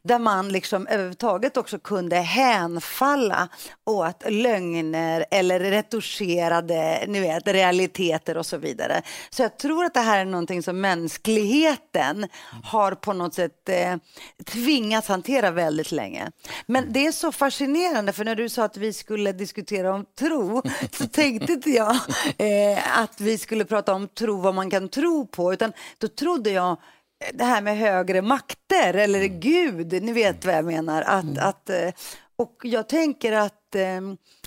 där 0.04 0.20
man 0.20 0.50
liksom 0.50 0.88
överhuvudtaget 0.88 1.58
också 1.58 1.80
kunde 1.80 2.16
hänfalla 2.16 3.50
åt 3.86 4.24
lögner 4.30 5.26
eller 5.32 5.60
retuscherade 5.60 7.04
ni 7.08 7.20
vet, 7.20 7.48
realiteter 7.48 8.38
och 8.38 8.46
så 8.46 8.58
vidare. 8.58 9.02
Så 9.30 9.42
jag 9.42 9.58
tror 9.58 9.86
att 9.86 9.94
det 9.94 10.00
här 10.00 10.20
är 10.20 10.26
någonting 10.26 10.64
som 10.64 10.82
mänskligheten 10.82 12.28
har 12.64 12.92
på 12.92 13.14
något 13.14 13.34
sätt 13.34 13.70
eh, 13.70 13.96
tvingats 14.46 15.08
hantera 15.08 15.52
väldigt 15.52 15.92
länge. 15.92 16.32
Men 16.66 16.94
det 16.94 17.08
är 17.08 17.12
så 17.12 17.32
fascinerande 17.32 18.14
för 18.14 18.26
när 18.26 18.36
du 18.36 18.50
sa 18.50 18.64
att 18.64 18.78
vi 18.78 18.94
skulle 18.94 19.32
diskutera 19.32 19.94
om 19.94 20.06
tro 20.20 20.62
så 20.92 21.08
tänkte 21.08 21.54
inte 21.54 21.70
jag 21.70 21.96
eh, 22.38 23.00
att 23.00 23.22
vi 23.22 23.38
skulle 23.38 23.66
prata 23.66 23.94
om 23.94 24.08
tro, 24.08 24.42
vad 24.42 24.56
man 24.56 24.70
kan 24.70 24.90
tro 24.90 25.28
på, 25.28 25.54
utan 25.54 25.74
då 25.98 26.08
trodde 26.08 26.50
jag 26.50 26.78
det 27.34 27.44
här 27.44 27.62
med 27.62 27.78
högre 27.78 28.22
makter 28.22 28.94
eller 28.94 29.20
mm. 29.20 29.40
Gud, 29.40 30.04
ni 30.04 30.14
vet 30.14 30.46
vad 30.46 30.56
jag 30.56 30.66
menar. 30.66 31.02
Att, 31.02 31.24
mm. 31.24 31.48
att, 31.48 31.70
eh, 31.70 31.90
och 32.36 32.62
jag 32.64 32.90
tänker 32.90 33.32
att 33.32 33.76
eh, 33.76 34.02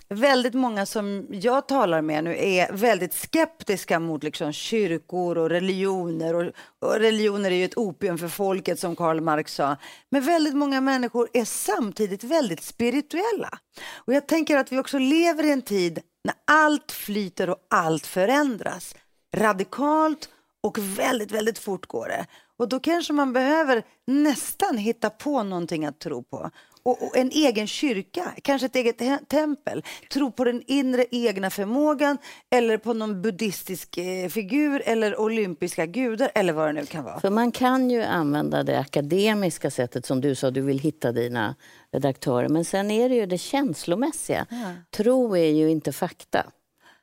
väldigt 0.08 0.54
många 0.54 0.86
som 0.86 1.26
jag 1.30 1.68
talar 1.68 2.02
med 2.02 2.24
nu 2.24 2.36
är 2.38 2.72
väldigt 2.72 3.14
skeptiska 3.14 4.00
mot 4.00 4.22
liksom 4.22 4.52
kyrkor 4.52 5.38
och 5.38 5.50
religioner. 5.50 6.34
Och, 6.34 6.52
och 6.78 6.94
religioner 6.94 7.50
är 7.50 7.54
ju 7.54 7.64
ett 7.64 7.76
opium 7.76 8.18
för 8.18 8.28
folket 8.28 8.78
som 8.78 8.96
Karl 8.96 9.20
Marx 9.20 9.54
sa. 9.54 9.76
Men 10.10 10.22
väldigt 10.22 10.54
många 10.54 10.80
människor 10.80 11.28
är 11.32 11.44
samtidigt 11.44 12.24
väldigt 12.24 12.62
spirituella. 12.62 13.58
Och 13.94 14.14
jag 14.14 14.28
tänker 14.28 14.56
att 14.56 14.72
vi 14.72 14.78
också 14.78 14.98
lever 14.98 15.44
i 15.44 15.52
en 15.52 15.62
tid 15.62 16.00
när 16.24 16.34
allt 16.44 16.92
flyter 16.92 17.50
och 17.50 17.66
allt 17.70 18.06
förändras. 18.06 18.94
Radikalt 19.36 20.28
och 20.60 20.78
väldigt, 20.78 21.30
väldigt 21.30 21.58
fort 21.58 21.86
går 21.86 22.08
det. 22.08 22.26
Och 22.62 22.68
då 22.68 22.80
kanske 22.80 23.12
man 23.12 23.32
behöver 23.32 23.82
nästan 24.06 24.76
hitta 24.76 25.10
på 25.10 25.42
någonting 25.42 25.84
att 25.86 25.98
tro 25.98 26.22
på. 26.22 26.50
Och, 26.82 27.02
och, 27.02 27.16
en 27.16 27.30
egen 27.30 27.66
kyrka, 27.66 28.32
kanske 28.42 28.66
ett 28.66 28.76
eget 28.76 29.28
tempel. 29.28 29.84
Tro 30.12 30.32
på 30.32 30.44
den 30.44 30.62
inre 30.66 31.06
egna 31.10 31.50
förmågan 31.50 32.18
eller 32.50 32.78
på 32.78 32.92
någon 32.92 33.22
buddhistisk 33.22 33.98
eh, 33.98 34.28
figur 34.28 34.82
eller 34.86 35.20
olympiska 35.20 35.86
gudar 35.86 36.30
eller 36.34 36.52
vad 36.52 36.68
det 36.68 36.72
nu 36.72 36.86
kan 36.86 37.04
vara. 37.04 37.20
För 37.20 37.30
man 37.30 37.52
kan 37.52 37.90
ju 37.90 38.02
använda 38.02 38.62
det 38.62 38.78
akademiska 38.78 39.70
sättet 39.70 40.06
som 40.06 40.20
du 40.20 40.34
sa, 40.34 40.50
du 40.50 40.60
vill 40.60 40.78
hitta 40.78 41.12
dina 41.12 41.54
redaktörer. 41.92 42.48
Men 42.48 42.64
sen 42.64 42.90
är 42.90 43.08
det 43.08 43.14
ju 43.14 43.26
det 43.26 43.38
känslomässiga. 43.38 44.46
Ja. 44.50 44.72
Tro 44.90 45.36
är 45.36 45.50
ju 45.50 45.70
inte 45.70 45.92
fakta. 45.92 46.46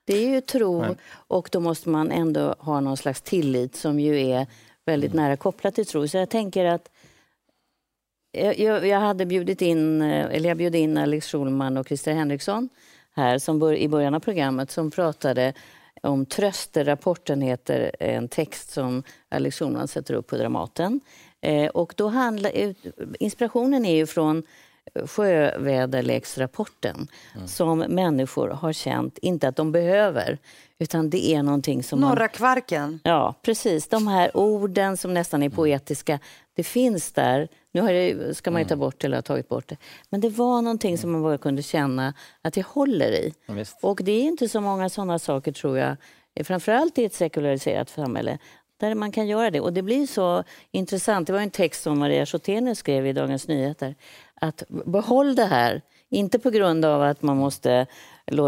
Det 0.05 0.17
är 0.17 0.29
ju 0.29 0.41
tro 0.41 0.81
Nej. 0.81 0.95
och 1.11 1.49
då 1.51 1.59
måste 1.59 1.89
man 1.89 2.11
ändå 2.11 2.55
ha 2.59 2.79
någon 2.79 2.97
slags 2.97 3.21
tillit 3.21 3.75
som 3.75 3.99
ju 3.99 4.29
är 4.29 4.47
väldigt 4.89 5.13
mm. 5.13 5.23
nära 5.23 5.37
kopplat 5.37 5.75
till 5.75 5.85
tro. 5.85 6.07
Så 6.07 6.17
jag 6.17 6.29
tänker 6.29 6.65
att 6.65 6.89
jag, 8.31 8.87
jag, 8.87 8.99
hade 8.99 9.25
bjudit 9.25 9.61
in, 9.61 10.01
eller 10.01 10.49
jag 10.49 10.57
bjöd 10.57 10.75
in 10.75 10.97
Alex 10.97 11.27
Schulman 11.31 11.77
och 11.77 11.87
Christer 11.87 12.13
Henriksson 12.13 12.69
här 13.15 13.37
som 13.37 13.59
bör, 13.59 13.73
i 13.73 13.87
början 13.87 14.13
av 14.13 14.19
programmet 14.19 14.71
som 14.71 14.91
pratade 14.91 15.53
om 16.03 16.25
tröster. 16.25 16.85
Rapporten 16.85 17.41
heter 17.41 17.91
en 17.99 18.27
text 18.27 18.71
som 18.71 19.03
Alex 19.29 19.59
Schulman 19.59 19.87
sätter 19.87 20.13
upp 20.13 20.27
på 20.27 20.37
Dramaten. 20.37 21.01
Eh, 21.41 21.67
och 21.67 21.93
då 21.97 22.07
handlar, 22.07 22.51
inspirationen 23.19 23.85
är 23.85 23.95
ju 23.95 24.05
från 24.05 24.43
sjöväderleksrapporten 25.05 27.07
mm. 27.35 27.47
som 27.47 27.79
människor 27.79 28.49
har 28.49 28.73
känt, 28.73 29.17
inte 29.17 29.47
att 29.47 29.55
de 29.55 29.71
behöver, 29.71 30.37
utan 30.79 31.09
det 31.09 31.33
är 31.33 31.43
någonting 31.43 31.83
som... 31.83 31.99
Norra 31.99 32.19
man, 32.19 32.29
kvarken. 32.29 32.99
Ja, 33.03 33.35
precis. 33.41 33.87
De 33.87 34.07
här 34.07 34.37
orden 34.37 34.97
som 34.97 35.13
nästan 35.13 35.41
är 35.41 35.45
mm. 35.45 35.55
poetiska, 35.55 36.19
det 36.53 36.63
finns 36.63 37.11
där. 37.11 37.47
Nu 37.71 37.81
har 37.81 37.93
det, 37.93 38.37
ska 38.37 38.51
man 38.51 38.61
ju 38.61 38.67
ta 38.67 38.73
mm. 38.73 38.79
bort 38.79 39.03
eller 39.03 39.17
ha 39.17 39.21
tagit 39.21 39.49
bort 39.49 39.67
det. 39.67 39.77
Men 40.09 40.21
det 40.21 40.29
var 40.29 40.61
någonting 40.61 40.97
som 40.97 41.11
man 41.11 41.21
bara 41.21 41.37
kunde 41.37 41.63
känna 41.63 42.13
att 42.41 42.53
det 42.53 42.65
håller 42.65 43.11
i. 43.11 43.33
Ja, 43.45 43.65
och 43.81 43.99
det 44.03 44.11
är 44.11 44.23
inte 44.23 44.49
så 44.49 44.61
många 44.61 44.89
sådana 44.89 45.19
saker 45.19 45.51
tror 45.51 45.77
jag, 45.77 45.97
framförallt 46.43 46.97
i 46.97 47.05
ett 47.05 47.13
sekulariserat 47.13 47.89
samhälle, 47.89 48.37
där 48.79 48.95
man 48.95 49.11
kan 49.11 49.27
göra 49.27 49.51
det. 49.51 49.59
Och 49.59 49.73
det 49.73 49.81
blir 49.81 50.07
så 50.07 50.43
intressant. 50.71 51.27
Det 51.27 51.33
var 51.33 51.39
en 51.39 51.51
text 51.51 51.83
som 51.83 51.99
Maria 51.99 52.25
Chotenius 52.25 52.77
skrev 52.77 53.07
i 53.07 53.13
Dagens 53.13 53.47
Nyheter. 53.47 53.95
Att 54.41 54.63
behåll 54.69 55.35
det 55.35 55.45
här, 55.45 55.81
inte 56.09 56.39
på 56.39 56.49
grund 56.49 56.85
av 56.85 57.01
att 57.01 57.21
man 57.21 57.37
måste 57.37 57.87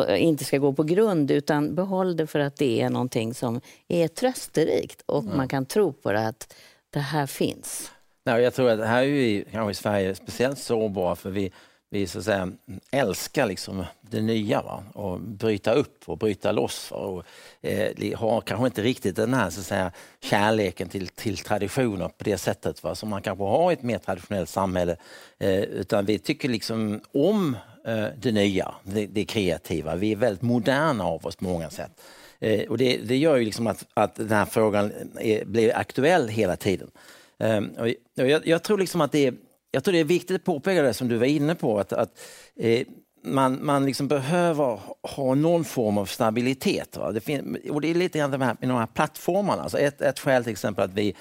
inte 0.09 0.45
ska 0.45 0.57
gå 0.57 0.73
på 0.73 0.83
grund 0.83 1.31
utan 1.31 1.75
behåll 1.75 2.17
det 2.17 2.27
för 2.27 2.39
att 2.39 2.55
det 2.55 2.81
är 2.81 2.89
någonting 2.89 3.33
som 3.33 3.61
är 3.87 4.07
trösterikt 4.07 5.03
och 5.05 5.23
mm. 5.23 5.37
man 5.37 5.47
kan 5.47 5.65
tro 5.65 5.93
på 5.93 6.11
det 6.11 6.27
att 6.27 6.55
det 6.89 6.99
här 6.99 7.25
finns. 7.25 7.91
Nej, 8.23 8.43
jag 8.43 8.53
tror 8.53 8.69
att 8.69 8.79
här 8.79 9.03
är 9.03 9.07
vi 9.07 9.45
kanske 9.51 9.71
i 9.71 9.75
Sverige 9.75 10.15
speciellt 10.15 10.59
sårbara 10.59 11.15
för 11.15 11.29
vi, 11.29 11.51
vi 11.93 12.07
så 12.07 12.19
att 12.19 12.25
säga, 12.25 12.51
älskar 12.91 13.45
liksom 13.45 13.83
det 14.01 14.21
nya 14.21 14.61
va? 14.61 14.83
och 14.93 15.19
bryta 15.19 15.73
upp 15.73 16.03
och 16.05 16.17
bryta 16.17 16.51
loss. 16.51 16.91
Va? 16.91 16.97
Och, 16.97 17.25
eh, 17.61 18.19
har 18.19 18.41
kanske 18.41 18.65
inte 18.65 18.81
riktigt 18.81 19.15
den 19.15 19.33
här 19.33 19.49
så 19.49 19.59
att 19.59 19.65
säga, 19.65 19.91
kärleken 20.19 20.89
till, 20.89 21.07
till 21.07 21.37
traditioner 21.37 22.07
på 22.07 22.23
det 22.23 22.37
sättet 22.37 22.83
va? 22.83 22.95
som 22.95 23.09
man 23.09 23.21
kanske 23.21 23.43
har 23.43 23.71
i 23.71 23.73
ett 23.73 23.83
mer 23.83 23.97
traditionellt 23.97 24.49
samhälle. 24.49 24.95
Eh, 25.39 25.59
utan 25.59 26.05
vi 26.05 26.19
tycker 26.19 26.49
liksom 26.49 27.01
om 27.13 27.57
eh, 27.85 28.05
det 28.17 28.31
nya, 28.31 28.75
det, 28.83 29.07
det, 29.07 29.25
kreativa. 29.25 29.95
Vi 29.95 30.11
är 30.11 30.15
väldigt 30.15 30.41
moderna 30.41 31.03
av 31.03 31.25
oss 31.25 31.35
på 31.35 31.43
många 31.43 31.69
sätt. 31.69 32.01
Eh, 32.39 32.69
och 32.69 32.77
det, 32.77 32.97
det, 32.97 33.17
gör 33.17 33.37
ju 33.37 33.45
liksom 33.45 33.67
att, 33.67 33.85
att 33.93 34.15
den 34.15 34.31
här 34.31 34.45
frågan 34.45 34.91
är, 35.19 35.45
blir 35.45 35.77
aktuell 35.77 36.27
hela 36.27 36.55
tiden. 36.55 36.91
Eh, 37.37 37.61
och 37.77 37.89
jag, 38.13 38.47
jag 38.47 38.63
tror 38.63 38.77
liksom 38.77 39.01
att 39.01 39.11
det 39.11 39.27
är 39.27 39.33
jag 39.71 39.83
tror 39.83 39.93
det 39.93 39.99
är 39.99 40.03
viktigt 40.03 40.35
att 40.35 40.43
påpeka 40.43 40.81
det 40.81 40.93
som 40.93 41.07
du 41.07 41.17
var 41.17 41.25
inne 41.25 41.55
på, 41.55 41.79
att, 41.79 41.93
att 41.93 42.19
eh, 42.59 42.87
man, 43.23 43.65
man 43.65 43.85
liksom 43.85 44.07
behöver 44.07 44.79
ha 45.03 45.35
någon 45.35 45.63
form 45.65 45.97
av 45.97 46.05
stabilitet. 46.05 46.97
Va? 46.97 47.11
Det 47.11 47.21
fin- 47.21 47.57
och 47.69 47.81
det 47.81 47.87
är 47.91 47.95
lite 47.95 48.19
grann 48.19 48.31
de 48.31 48.41
här, 48.41 48.57
de 48.61 48.71
här 48.71 48.87
plattformarna. 48.87 49.61
Alltså 49.63 49.77
ett, 49.79 50.01
ett 50.01 50.19
skäl 50.19 50.43
till 50.43 50.51
exempel 50.51 50.83
att 50.85 50.93
vi 50.93 51.15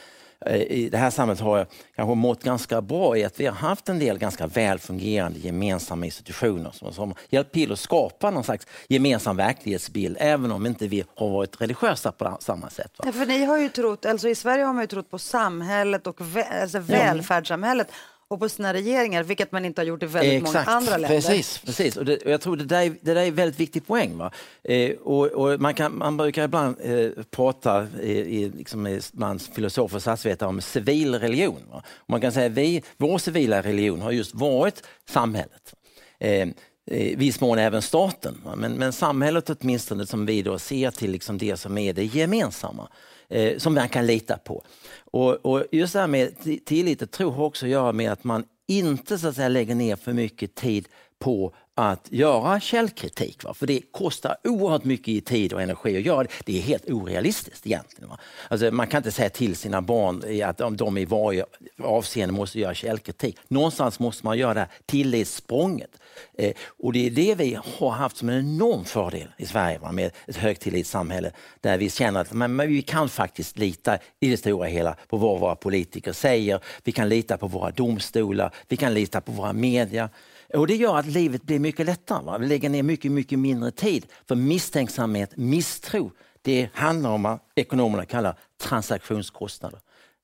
eh, 0.47 0.57
i 0.57 0.89
det 0.93 0.99
här 0.99 1.11
samhället 1.11 1.41
har 1.41 1.67
kanske 1.97 2.15
mått 2.15 2.43
ganska 2.45 2.81
bra 2.83 3.17
i 3.17 3.25
att 3.25 3.41
vi 3.41 3.47
har 3.47 3.55
haft 3.55 3.89
en 3.89 3.99
del 3.99 4.19
ganska 4.19 4.47
väl 4.47 4.79
fungerande 4.79 5.39
gemensamma 5.39 6.05
institutioner 6.05 6.71
som, 6.71 6.93
som 6.93 7.15
hjälpt 7.29 7.53
till 7.55 7.73
att 7.73 7.79
skapa 7.79 8.31
någon 8.31 8.45
slags 8.45 8.67
gemensam 8.89 9.37
verklighetsbild 9.37 10.17
även 10.21 10.53
om 10.53 10.67
inte 10.67 10.87
vi 10.89 11.05
har 11.15 11.29
varit 11.29 11.61
religiösa 11.61 12.13
på 12.13 12.37
samma 12.41 12.71
sätt. 12.71 12.93
Va? 12.99 13.05
Ja, 13.07 13.13
för 13.13 13.27
ni 13.27 13.45
har 13.45 13.59
ju 13.59 13.69
trott, 13.69 14.07
alltså 14.07 14.29
i 14.29 14.35
Sverige 14.35 14.65
har 14.65 14.73
man 14.73 14.83
ju 14.83 14.87
trott 14.87 15.11
på 15.11 15.19
samhället 15.19 16.07
och 16.07 16.21
vä- 16.21 16.63
alltså 16.63 16.79
välfärdssamhället 16.79 17.89
och 18.31 18.41
på 18.41 18.49
sina 18.49 18.75
regeringar, 18.75 19.23
vilket 19.23 19.53
man 19.53 19.65
inte 19.65 19.81
har 19.81 19.87
gjort 19.87 20.03
i 20.03 20.07
väldigt 20.07 20.43
många 20.43 20.59
andra 20.59 20.97
länder. 20.97 21.09
Precis, 21.09 21.59
precis. 21.59 21.97
Och, 21.97 22.05
det, 22.05 22.17
och 22.17 22.31
jag 22.31 22.41
tror 22.41 22.57
det 22.57 22.65
där, 22.65 22.83
är, 22.83 22.91
det 23.01 23.15
där 23.15 23.23
är 23.23 23.27
en 23.27 23.35
väldigt 23.35 23.61
viktig 23.61 23.87
poäng. 23.87 24.17
Va? 24.17 24.31
Eh, 24.65 24.91
och, 24.91 25.27
och 25.27 25.61
man, 25.61 25.75
kan, 25.75 25.99
man 25.99 26.17
brukar 26.17 26.45
ibland 26.45 26.77
eh, 26.83 27.11
prata 27.31 27.87
i, 28.03 28.13
i, 28.13 28.51
liksom, 28.51 29.01
bland 29.13 29.43
filosofer 29.43 29.97
och 29.97 30.03
statsvetare 30.03 30.49
om 30.49 30.61
civil 30.61 31.15
religion. 31.15 31.63
Va? 31.71 31.83
Man 32.07 32.21
kan 32.21 32.33
säga 32.33 32.47
att 32.47 32.53
vi, 32.53 32.83
vår 32.97 33.19
civila 33.19 33.63
religion 33.63 34.01
har 34.01 34.11
just 34.11 34.35
varit 34.35 34.83
samhället. 35.09 35.75
Eh, 36.21 36.49
i 36.91 37.15
viss 37.15 37.41
mån 37.41 37.59
även 37.59 37.83
staten. 37.83 38.41
Va? 38.45 38.57
Men, 38.57 38.73
men 38.73 38.93
samhället 38.93 39.51
åtminstone 39.51 40.07
som 40.07 40.27
vi 40.27 40.43
då 40.43 40.59
ser 40.59 40.91
till 40.91 41.11
liksom 41.11 41.39
det 41.39 41.57
som 41.57 41.79
är 41.79 41.93
det 41.93 42.05
gemensamma 42.05 42.89
eh, 43.31 43.59
som 43.59 43.75
man 43.75 43.89
kan 43.89 44.07
lita 44.07 44.37
på. 44.37 44.65
Och, 45.05 45.47
och 45.47 45.65
just 45.73 45.93
det 45.93 46.01
här 46.01 46.07
med 46.07 46.35
tillit 46.65 47.03
och 47.03 47.11
tro 47.11 47.31
har 47.31 47.45
också 47.45 47.67
att 47.67 47.71
göra 47.71 47.93
med 47.93 48.13
att 48.13 48.25
man 48.25 48.45
inte 48.67 49.19
så 49.19 49.29
att 49.29 49.37
säga, 49.37 49.49
lägger 49.49 49.75
ner 49.75 49.97
för 49.97 50.13
mycket 50.13 50.55
tid 50.55 50.89
på 51.19 51.55
att 51.75 52.09
göra 52.11 52.61
källkritik. 52.61 53.45
Va? 53.45 53.55
För 53.55 53.67
det 53.67 53.81
kostar 53.93 54.37
oerhört 54.45 54.85
mycket 54.85 55.09
i 55.09 55.21
tid 55.21 55.53
och 55.53 55.63
energi 55.63 55.97
att 55.97 56.03
göra 56.03 56.23
det. 56.23 56.31
Det 56.45 56.59
är 56.59 56.63
helt 56.63 56.91
orealistiskt 56.91 57.67
egentligen. 57.67 58.11
Va? 58.11 58.19
Alltså, 58.49 58.71
man 58.71 58.87
kan 58.87 58.99
inte 58.99 59.13
säga 59.13 59.31
till 59.31 59.57
sina 59.57 59.83
barn 59.83 60.43
att 60.45 60.61
om 60.61 60.77
de 60.77 60.99
i 60.99 61.05
varje 61.05 61.45
avseende 61.83 62.35
måste 62.35 62.61
göra 62.61 62.75
källkritik. 62.75 63.37
Någonstans 63.49 63.99
måste 63.99 64.27
man 64.27 64.39
göra 64.39 64.55
det 64.55 64.61
här 64.61 64.69
tillitssprånget. 64.87 66.00
Eh, 66.39 66.53
och 66.79 66.93
det 66.93 67.07
är 67.07 67.11
det 67.11 67.35
vi 67.35 67.59
har 67.79 67.91
haft 67.91 68.17
som 68.17 68.29
en 68.29 68.39
enorm 68.39 68.85
fördel 68.85 69.29
i 69.37 69.47
Sverige 69.47 69.79
va? 69.79 69.93
med 69.93 70.11
ett 70.27 70.37
högtillitssamhälle 70.37 71.33
där 71.61 71.79
vi 71.79 71.91
känner 71.91 72.21
att 72.21 72.33
men, 72.33 72.57
men 72.57 72.69
vi 72.69 72.83
kan 72.83 73.09
faktiskt 73.09 73.59
lita 73.59 73.99
i 74.21 74.31
det 74.31 74.37
stora 74.37 74.67
hela 74.67 74.97
på 75.09 75.17
vad 75.17 75.41
våra 75.41 75.55
politiker 75.55 76.13
säger. 76.13 76.61
Vi 76.85 76.93
kan 76.93 77.09
lita 77.09 77.39
på 77.39 77.47
våra 77.47 77.71
domstolar, 77.71 78.55
vi 78.69 78.77
kan 78.77 78.95
lita 78.95 79.21
på 79.21 79.33
våra 79.33 79.53
media. 79.53 80.09
Och 80.55 80.67
det 80.67 80.77
gör 80.77 80.99
att 80.99 81.07
livet 81.07 81.43
blir 81.43 81.59
mycket 81.59 81.87
lättare. 81.87 82.25
Va? 82.25 82.39
Vi 82.39 82.47
lägger 82.47 82.69
ner 82.69 82.83
mycket, 82.83 83.13
mycket 83.13 83.39
mindre 83.39 83.71
tid. 83.71 84.07
För 84.29 84.35
misstänksamhet, 84.35 85.37
misstro, 85.37 86.11
det 86.43 86.69
handlar 86.75 87.11
om 87.11 87.23
vad 87.23 87.39
ekonomerna 87.55 88.05
kallar 88.05 88.39
transaktionskostnader. 88.63 89.81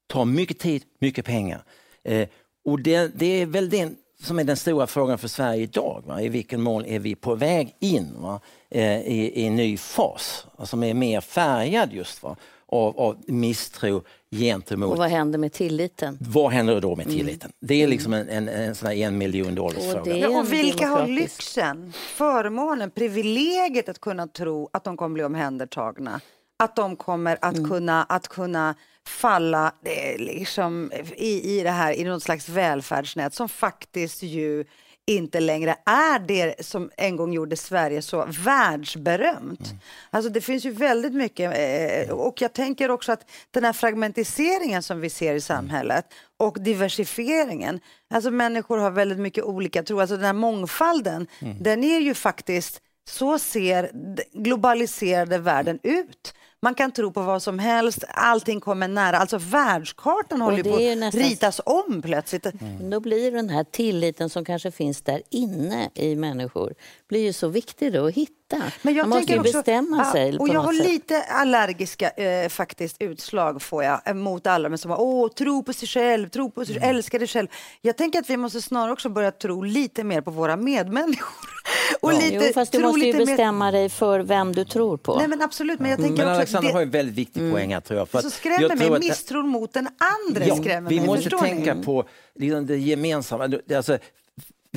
tar 0.07 0.25
mycket 0.25 0.59
tid, 0.59 0.83
mycket 0.99 1.25
pengar. 1.25 1.63
Eh, 2.05 2.29
och 2.65 2.81
det, 2.81 3.19
det 3.19 3.27
är 3.27 3.47
väl 3.47 3.71
den 3.71 3.97
som 4.23 4.39
är 4.39 4.45
den 4.45 4.57
stora 4.57 4.87
frågan 4.87 5.19
för 5.19 5.29
Sverige 5.29 5.63
idag. 5.63 6.03
Va? 6.07 6.21
I 6.23 6.29
vilken 6.29 6.63
mån 6.63 6.85
är 6.85 6.99
vi 6.99 7.15
på 7.15 7.35
väg 7.35 7.75
in 7.81 8.15
va? 8.19 8.41
Eh, 8.71 9.01
i, 9.01 9.33
i 9.35 9.47
en 9.47 9.57
ny 9.57 9.77
fas 9.77 10.47
som 10.65 10.83
är 10.83 10.95
mer 10.95 11.21
färgad 11.21 11.93
just 11.93 12.23
va? 12.23 12.37
Av, 12.69 12.99
av 13.01 13.17
misstro 13.27 14.03
gentemot 14.31 14.91
Och 14.93 14.99
vad 14.99 15.09
händer 15.11 15.39
med 15.39 15.53
tilliten? 15.53 16.19
vad 16.21 16.53
händer 16.53 16.81
då 16.81 16.97
med 16.97 17.07
tilliten? 17.07 17.53
Det 17.61 17.83
är 17.83 17.87
liksom 17.89 18.13
en, 18.13 18.29
en, 18.29 18.49
en 18.49 18.75
sån 18.75 18.89
här 18.89 18.95
en 18.97 19.19
miljon 19.19 19.55
dollars 19.55 19.77
Och 19.77 20.05
fråga. 20.05 20.29
och 20.29 20.53
vilka 20.53 20.87
har 20.87 21.07
lyxen, 21.07 21.93
förmånen, 21.97 22.91
privilegiet 22.91 23.89
att 23.89 24.01
kunna 24.01 24.27
tro 24.27 24.69
att 24.73 24.85
de 24.85 24.97
kommer 24.97 25.15
bli 25.15 25.25
omhändertagna? 25.25 26.21
Att 26.59 26.77
de 26.77 26.97
kommer 26.97 27.39
att, 27.41 27.57
Mm. 27.57 27.71
kunna, 27.71 28.03
att 28.05 28.29
kunna 28.29 28.75
falla 29.09 29.73
eh, 29.85 30.19
liksom, 30.19 30.93
i, 31.17 31.59
i 31.59 31.63
det 31.63 31.71
här 31.71 31.93
i 31.93 32.05
något 32.05 32.23
slags 32.23 32.49
välfärdsnät 32.49 33.35
som 33.35 33.49
faktiskt 33.49 34.23
ju 34.23 34.65
inte 35.07 35.41
längre 35.41 35.77
är 35.87 36.19
det 36.19 36.67
som 36.67 36.91
en 36.97 37.17
gång 37.17 37.33
gjorde 37.33 37.57
Sverige 37.57 38.03
så 38.03 38.27
världsberömt. 38.45 39.75
Alltså 40.11 40.31
det 40.31 40.41
finns 40.41 40.65
ju 40.65 40.71
väldigt 40.71 41.13
mycket 41.13 41.59
eh, 41.59 42.15
och 42.15 42.41
jag 42.43 42.53
tänker 42.53 42.91
också 42.91 43.13
att 43.13 43.31
den 43.51 43.65
här 43.65 43.73
fragmentiseringen 43.73 44.83
som 44.83 45.01
vi 45.01 45.11
ser 45.11 45.35
i 45.35 45.41
samhället 45.41 46.05
och 46.37 46.61
diversifieringen, 46.61 47.81
alltså 48.11 48.31
människor 48.31 48.79
har 48.79 48.91
väldigt 48.91 49.19
mycket 49.19 49.45
olika 49.45 49.83
tro, 49.83 50.01
alltså 50.01 50.17
den 50.17 50.25
här 50.25 50.33
mångfalden, 50.33 51.27
den 51.61 51.85
är 51.85 52.01
ju 52.01 52.15
faktiskt, 52.15 52.81
så 53.09 53.39
ser 53.39 53.91
globaliserade 54.33 55.39
världen 55.39 55.79
ut. 55.83 56.35
Man 56.63 56.75
kan 56.75 56.93
tro 56.93 57.13
på 57.13 57.23
vad 57.23 57.43
som 57.43 57.59
helst, 57.59 58.05
allting 58.09 58.61
kommer 58.61 58.89
nära. 58.89 59.19
Alltså 59.19 59.39
världskartan 59.39 60.41
håller 60.41 60.63
på 60.65 60.75
att 60.75 60.99
nästan- 60.99 61.21
ritas 61.23 61.61
om 61.67 62.03
plötsligt. 62.03 62.47
Men 62.61 62.91
Då 62.91 63.01
blir 63.01 63.33
den 63.33 63.49
här 63.51 63.65
tilliten 63.65 64.31
som 64.31 64.45
kanske 64.45 64.71
finns 64.71 65.03
där 65.03 65.23
inne 65.31 65.91
i 65.95 66.17
människor 66.17 66.75
blir 67.09 67.21
ju 67.25 67.33
så 67.33 67.49
viktig 67.49 67.93
då 67.93 68.07
att 68.07 68.15
hitta. 68.15 68.63
Men 68.83 68.95
jag 68.95 69.09
Man 69.09 69.19
måste 69.19 69.33
ju 69.33 69.41
också- 69.41 69.53
bestämma 69.53 70.03
ja, 70.07 70.13
sig 70.13 70.39
Och 70.39 70.49
jag 70.49 70.61
har 70.61 70.73
sätt. 70.73 70.87
lite 70.89 71.23
allergiska 71.23 72.11
eh, 72.11 72.49
faktiskt 72.49 72.97
utslag 73.03 73.63
får 73.63 73.85
jag 73.85 74.01
eh, 74.05 74.15
mot 74.15 74.47
alla 74.47 74.69
men 74.69 74.79
som 74.79 74.91
har, 74.91 75.01
åh, 75.01 75.29
tro 75.29 75.63
på 75.63 75.73
sig 75.73 75.89
själv, 75.89 76.29
tro 76.29 76.51
på 76.51 76.65
sig, 76.65 76.77
Mm. 76.77 76.89
älska 76.91 77.19
dig 77.19 77.29
själv. 77.29 77.49
Jag 77.81 77.97
tänker 77.97 78.19
att 78.19 78.31
vi 78.31 78.37
måste 78.37 78.63
snarare 78.63 78.93
också 78.93 79.09
börja 79.09 79.31
tro 79.33 79.63
lite 79.63 80.05
mer 80.05 80.21
på 80.21 80.31
våra 80.31 80.57
medmänniskor. 80.57 81.56
Och 82.01 82.13
lite, 82.13 82.35
Jo, 82.35 82.53
fast 82.55 82.73
du 82.73 82.79
måste 82.79 83.01
ju 83.01 83.07
lite 83.07 83.19
mer- 83.19 83.27
bestämma 83.27 83.71
dig 83.71 83.89
för 83.89 84.21
vem 84.21 84.53
du 84.55 84.65
tror 84.65 84.97
på. 84.97 85.17
Nej 85.19 85.29
men 85.29 85.43
absolut, 85.43 85.81
men 85.81 85.91
jag 85.91 85.99
tänker 86.01 86.17
Men 86.17 86.27
också 86.27 86.37
Alexander 86.37 86.69
att 86.69 86.73
har 86.75 86.81
ju 86.81 86.87
det, 86.87 86.89
en 86.89 86.93
väldigt 86.93 87.15
viktig 87.15 87.53
poäng 87.53 87.75
här 87.75 87.81
tror 87.81 87.99
jag. 87.99 88.09
För 88.09 88.21
så 88.21 88.31
skrämmer 88.31 88.63
jag 88.63 88.79
mig, 88.79 88.93
att- 88.93 88.99
misstron 89.01 89.49
mot 89.49 89.73
den 89.73 89.89
andra 90.29 90.45
Ja, 90.47 90.57
skrämmer 90.57 90.91
vi 90.91 90.97
mig. 90.97 91.07
måste 91.07 91.23
förstår 91.23 91.39
tänka 91.39 91.75
ni? 91.75 91.85
på 91.85 92.05
liksom 92.35 92.67
det 92.67 92.77
gemensamma. 92.77 93.49
Det- 93.49 93.75
Alltså, 93.77 93.99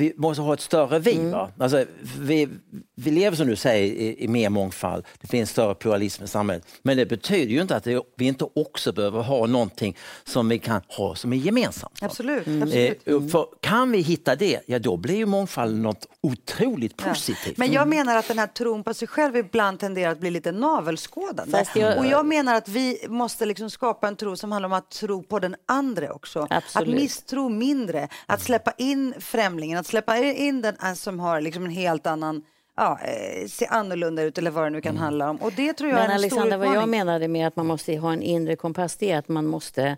vi 0.00 0.12
måste 0.16 0.42
ha 0.42 0.54
ett 0.54 0.60
större 0.60 0.98
vi. 0.98 1.14
Mm. 1.16 1.30
Va? 1.30 1.50
Alltså, 1.58 1.84
vi, 2.20 2.48
vi 2.94 3.10
lever 3.10 3.36
som 3.36 3.46
du 3.46 3.56
säger 3.56 3.92
i, 3.94 4.24
i 4.24 4.28
mer 4.28 4.50
mångfald. 4.50 5.04
Det 5.20 5.26
finns 5.28 5.50
större 5.50 5.74
pluralism 5.74 6.24
i 6.24 6.28
samhället. 6.28 6.66
Men 6.82 6.96
det 6.96 7.06
betyder 7.06 7.52
ju 7.52 7.60
inte 7.62 7.76
att 7.76 7.84
det, 7.84 8.02
vi 8.16 8.24
inte 8.26 8.46
också 8.54 8.92
behöver 8.92 9.22
ha 9.22 9.46
någonting 9.46 9.96
som 10.24 10.48
vi 10.48 10.58
kan 10.58 10.80
ha 10.88 11.14
som 11.14 11.32
är 11.32 11.36
gemensamt. 11.36 11.98
Absolut, 12.02 12.46
Mm. 12.46 12.62
absolut. 12.62 13.08
Eh, 13.08 13.28
för 13.28 13.46
kan 13.60 13.92
vi 13.92 13.98
hitta 14.00 14.36
det, 14.36 14.60
ja 14.66 14.78
då 14.78 14.96
blir 14.96 15.16
ju 15.16 15.26
mångfalden 15.26 15.82
något 15.82 16.06
otroligt 16.22 16.94
Ja. 17.04 17.08
positivt. 17.08 17.56
Men 17.58 17.72
jag 17.72 17.88
menar 17.88 18.16
att 18.16 18.28
den 18.28 18.38
här 18.38 18.46
tron 18.46 18.84
på 18.84 18.94
sig 18.94 19.08
själv 19.08 19.36
ibland 19.36 19.80
tenderar 19.80 20.12
att 20.12 20.20
bli 20.20 20.30
lite 20.30 20.52
navelskådande. 20.52 21.52
Fast 21.58 21.76
jag- 21.76 21.98
Och 21.98 22.06
jag 22.06 22.26
menar 22.26 22.54
att 22.54 22.68
vi 22.68 22.98
måste 23.08 23.46
liksom 23.46 23.70
skapa 23.70 24.08
en 24.08 24.16
tro 24.16 24.36
som 24.36 24.52
handlar 24.52 24.66
om 24.68 24.72
att 24.72 24.90
tro 24.90 25.22
på 25.22 25.38
den 25.38 25.56
andra 25.66 26.12
också. 26.12 26.46
Absolut. 26.50 26.88
Att 26.88 26.94
misstro 27.02 27.48
mindre, 27.48 28.08
att 28.26 28.40
släppa 28.42 28.72
in 28.78 29.14
främlingen, 29.18 29.78
att 29.78 29.86
släppa 29.90 30.18
in 30.18 30.62
den 30.62 30.96
som 30.96 31.20
har 31.20 31.40
liksom 31.40 31.64
en 31.64 31.70
helt 31.70 32.06
annan 32.06 32.42
Ja, 32.76 32.98
eh, 33.04 33.46
ser 33.48 33.72
annorlunda 33.72 34.22
ut 34.22 34.38
eller 34.38 34.50
vad 34.50 34.64
det 34.64 34.70
nu 34.70 34.80
kan 34.80 34.96
handla 34.96 35.30
om. 35.30 35.36
Och 35.36 35.52
det 35.52 35.72
tror 35.72 35.90
jag 35.90 35.96
Men 35.96 36.04
är 36.04 36.08
en 36.10 36.14
Alexander, 36.14 36.50
stor 36.50 36.58
vad 36.58 36.66
jag 36.66 36.72
utmaning. 36.72 36.90
menade 36.90 37.28
med 37.28 37.46
att 37.46 37.56
man 37.56 37.66
måste 37.66 37.96
ha 37.96 38.12
en 38.12 38.22
inre 38.22 38.56
kompass, 38.56 38.96
det 38.96 39.10
är 39.10 39.18
att 39.18 39.28
man 39.28 39.46
måste 39.46 39.96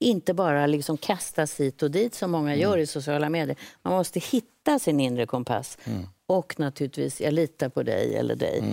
inte 0.00 0.34
bara 0.34 0.66
liksom 0.66 0.96
kastas 0.96 1.60
hit 1.60 1.82
och 1.82 1.90
dit 1.90 2.14
som 2.14 2.30
många 2.30 2.54
gör 2.56 2.78
i 2.78 2.86
sociala 2.86 3.28
medier. 3.28 3.56
Man 3.82 3.92
måste 3.92 4.20
hitta 4.20 4.78
sin 4.78 5.00
inre 5.00 5.26
kompass. 5.26 5.78
Och 6.26 6.54
naturligtvis, 6.58 7.20
jag 7.20 7.32
litar 7.34 7.68
på 7.68 7.82
dig 7.82 8.16
eller 8.16 8.36
dig. 8.36 8.64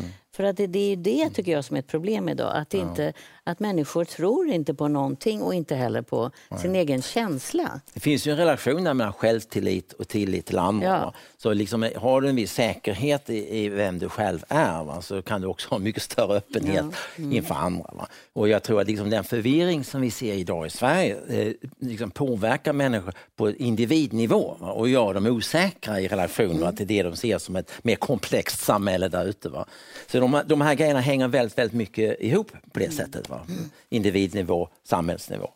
För 0.42 0.48
att 0.48 0.58
det, 0.58 0.68
det 0.68 0.92
är 0.92 0.96
det 0.96 1.30
tycker 1.30 1.52
jag 1.52 1.66
som 1.66 1.76
är 1.76 1.80
ett 1.80 1.88
problem 1.88 2.30
idag. 2.30 2.52
Att, 2.56 2.74
inte, 2.74 3.14
att 3.44 3.60
människor 3.60 4.06
tror 4.06 4.48
inte 4.48 4.74
på 4.74 4.88
någonting 4.88 5.42
och 5.42 5.54
inte 5.54 5.76
heller 5.76 6.02
på 6.02 6.32
sin 6.62 6.76
egen 6.76 7.02
känsla. 7.02 7.82
Det 7.94 8.00
finns 8.00 8.28
ju 8.28 8.32
en 8.32 8.38
relation 8.38 8.84
där 8.84 8.94
mellan 8.94 9.14
självtillit 9.14 9.94
och 9.94 10.08
tillit 10.08 10.46
till 10.46 10.60
andra. 10.60 10.88
Ja. 10.88 11.14
Så 11.38 11.54
liksom, 11.54 11.90
har 11.96 12.22
du 12.22 12.30
en 12.30 12.36
viss 12.36 12.54
säkerhet 12.54 13.30
i, 13.30 13.58
i 13.58 13.70
vem 13.70 14.00
du 14.00 14.10
själv 14.10 14.44
är 14.48 14.84
va? 14.84 15.02
så 15.02 15.22
kan 15.22 15.42
du 15.42 15.48
också 15.48 15.70
ha 15.70 15.80
mycket 15.80 16.04
större 16.04 16.38
öppenhet 16.38 16.86
inför 17.18 17.56
andra. 17.56 17.90
Va? 17.94 18.08
Och 18.34 18.50
jag 18.50 18.64
tror 18.64 18.82
att 18.82 18.88
liksom 18.88 19.10
den 19.10 19.24
förvirring 19.24 19.84
som 19.84 20.02
vi 20.02 20.12
ser 20.12 20.34
idag 20.34 20.68
i 20.68 20.70
Sverige 20.70 21.18
eh, 21.30 21.54
liksom 21.80 22.12
påverkar 22.12 22.74
människor 22.74 23.14
på 23.36 23.52
individnivå 23.52 24.56
va? 24.60 24.72
och 24.72 24.90
gör 24.90 25.14
dem 25.14 25.26
osäkra 25.26 26.00
i 26.00 26.08
relation 26.08 26.60
va? 26.60 26.72
till 26.72 26.88
det 26.88 27.04
de 27.04 27.16
ser 27.16 27.38
som 27.38 27.56
ett 27.56 27.72
mer 27.82 27.96
komplext 27.96 28.60
samhälle 28.60 29.08
där 29.08 29.26
ute. 29.26 29.52
Så 30.08 30.20
de, 30.20 30.31
de 30.46 30.62
här 30.62 30.76
grejerna 30.76 31.00
hänger 31.00 31.28
väldigt, 31.28 31.58
väldigt 31.58 31.78
mycket 31.78 32.22
ihop 32.22 32.52
på 32.72 32.80
det 32.80 32.92
sättet. 32.92 33.30
Va? 33.30 33.42
Individnivå, 33.90 34.70
samhällsnivå. 34.84 35.50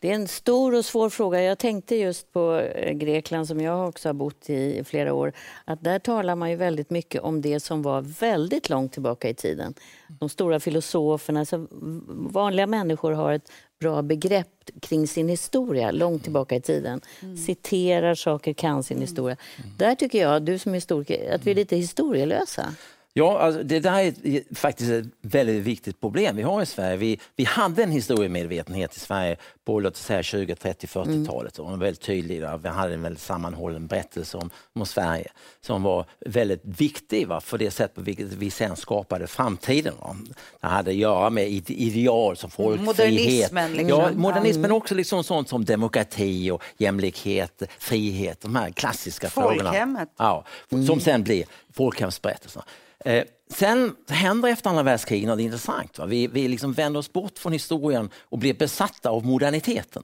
Det 0.00 0.10
är 0.10 0.14
en 0.14 0.28
stor 0.28 0.74
och 0.74 0.84
svår 0.84 1.10
fråga. 1.10 1.42
Jag 1.42 1.58
tänkte 1.58 1.96
just 1.96 2.32
på 2.32 2.56
eh, 2.56 2.92
Grekland 2.92 3.48
som 3.48 3.60
jag 3.60 3.88
också 3.88 4.08
har 4.08 4.14
bott 4.14 4.50
i 4.50 4.78
i 4.78 4.84
flera 4.84 5.12
år. 5.14 5.32
Att 5.64 5.84
där 5.84 5.98
talar 5.98 6.36
man 6.36 6.50
ju 6.50 6.56
väldigt 6.56 6.90
mycket 6.90 7.22
om 7.22 7.40
det 7.40 7.60
som 7.60 7.82
var 7.82 8.00
väldigt 8.00 8.68
långt 8.68 8.92
tillbaka 8.92 9.28
i 9.28 9.34
tiden. 9.34 9.74
De 10.20 10.28
stora 10.28 10.60
filosoferna, 10.60 11.44
så 11.44 11.66
vanliga 12.08 12.66
människor 12.66 13.12
har 13.12 13.32
ett 13.32 13.52
bra 13.80 14.02
begrepp 14.02 14.70
kring 14.80 15.06
sin 15.06 15.28
historia 15.28 15.90
långt 15.90 16.22
tillbaka 16.22 16.56
i 16.56 16.60
tiden. 16.60 17.00
Mm. 17.22 17.36
Citerar 17.36 18.14
saker, 18.14 18.52
kan 18.52 18.82
sin 18.82 19.00
historia. 19.00 19.36
Där 19.78 19.94
tycker 19.94 20.20
jag, 20.20 20.42
du 20.42 20.58
som 20.58 20.74
historiker, 20.74 21.34
att 21.34 21.46
vi 21.46 21.50
är 21.50 21.54
lite 21.54 21.76
historielösa. 21.76 22.74
Ja, 23.14 23.38
alltså, 23.38 23.62
det 23.62 23.80
där 23.80 23.98
är 23.98 24.54
faktiskt 24.54 24.90
ett 24.90 25.06
väldigt 25.22 25.62
viktigt 25.62 26.00
problem 26.00 26.36
vi 26.36 26.42
har 26.42 26.62
i 26.62 26.66
Sverige. 26.66 26.96
Vi, 26.96 27.20
vi 27.36 27.44
hade 27.44 27.82
en 27.82 27.90
historiemedvetenhet 27.90 28.96
i 28.96 29.00
Sverige 29.00 29.36
på 29.64 29.80
låt 29.80 29.96
säga 29.96 30.22
20, 30.22 30.54
30, 30.54 30.86
40-talet. 30.86 31.58
Mm. 31.58 31.78
väldigt 31.78 32.00
tydlig. 32.00 32.40
Vi 32.62 32.68
hade 32.68 32.94
en 32.94 33.02
väldigt 33.02 33.22
sammanhållen 33.22 33.86
berättelse 33.86 34.36
om, 34.36 34.50
om 34.72 34.86
Sverige 34.86 35.28
som 35.60 35.82
var 35.82 36.06
väldigt 36.26 36.60
viktig 36.64 37.28
va, 37.28 37.40
för 37.40 37.58
det 37.58 37.70
sätt 37.70 37.94
på 37.94 38.00
vilket 38.00 38.32
vi 38.32 38.50
sen 38.50 38.76
skapade 38.76 39.26
framtiden. 39.26 39.94
Va. 40.00 40.16
Det 40.60 40.66
hade 40.66 40.90
att 40.90 40.96
göra 40.96 41.30
med 41.30 41.48
ideal 41.68 42.36
som 42.36 42.50
folkfrihet. 42.50 42.86
Modernismen. 42.86 43.72
Liksom. 43.72 44.00
Ja, 44.00 44.10
modernismen 44.14 44.64
mm. 44.64 44.76
också 44.76 44.94
liksom 44.94 45.24
sånt 45.24 45.48
som 45.48 45.64
demokrati 45.64 46.50
och 46.50 46.62
jämlikhet, 46.78 47.62
frihet. 47.78 48.40
De 48.40 48.56
här 48.56 48.70
klassiska 48.70 49.30
Folkhemmet. 49.30 49.72
frågorna. 49.72 50.06
Ja, 50.16 50.44
som 50.68 50.80
mm. 50.80 51.00
sen 51.00 51.22
blir 51.22 51.44
folkhemsberättelserna. 51.72 52.64
Eh, 53.04 53.24
sen 53.50 53.96
händer 54.08 54.48
efter 54.48 54.70
andra 54.70 54.82
världskriget 54.82 55.28
något 55.28 55.40
intressant. 55.40 55.98
Va? 55.98 56.06
Vi, 56.06 56.26
vi 56.26 56.48
liksom 56.48 56.72
vänder 56.72 57.00
oss 57.00 57.12
bort 57.12 57.38
från 57.38 57.52
historien 57.52 58.10
och 58.16 58.38
blir 58.38 58.54
besatta 58.54 59.10
av 59.10 59.26
moderniteten. 59.26 60.02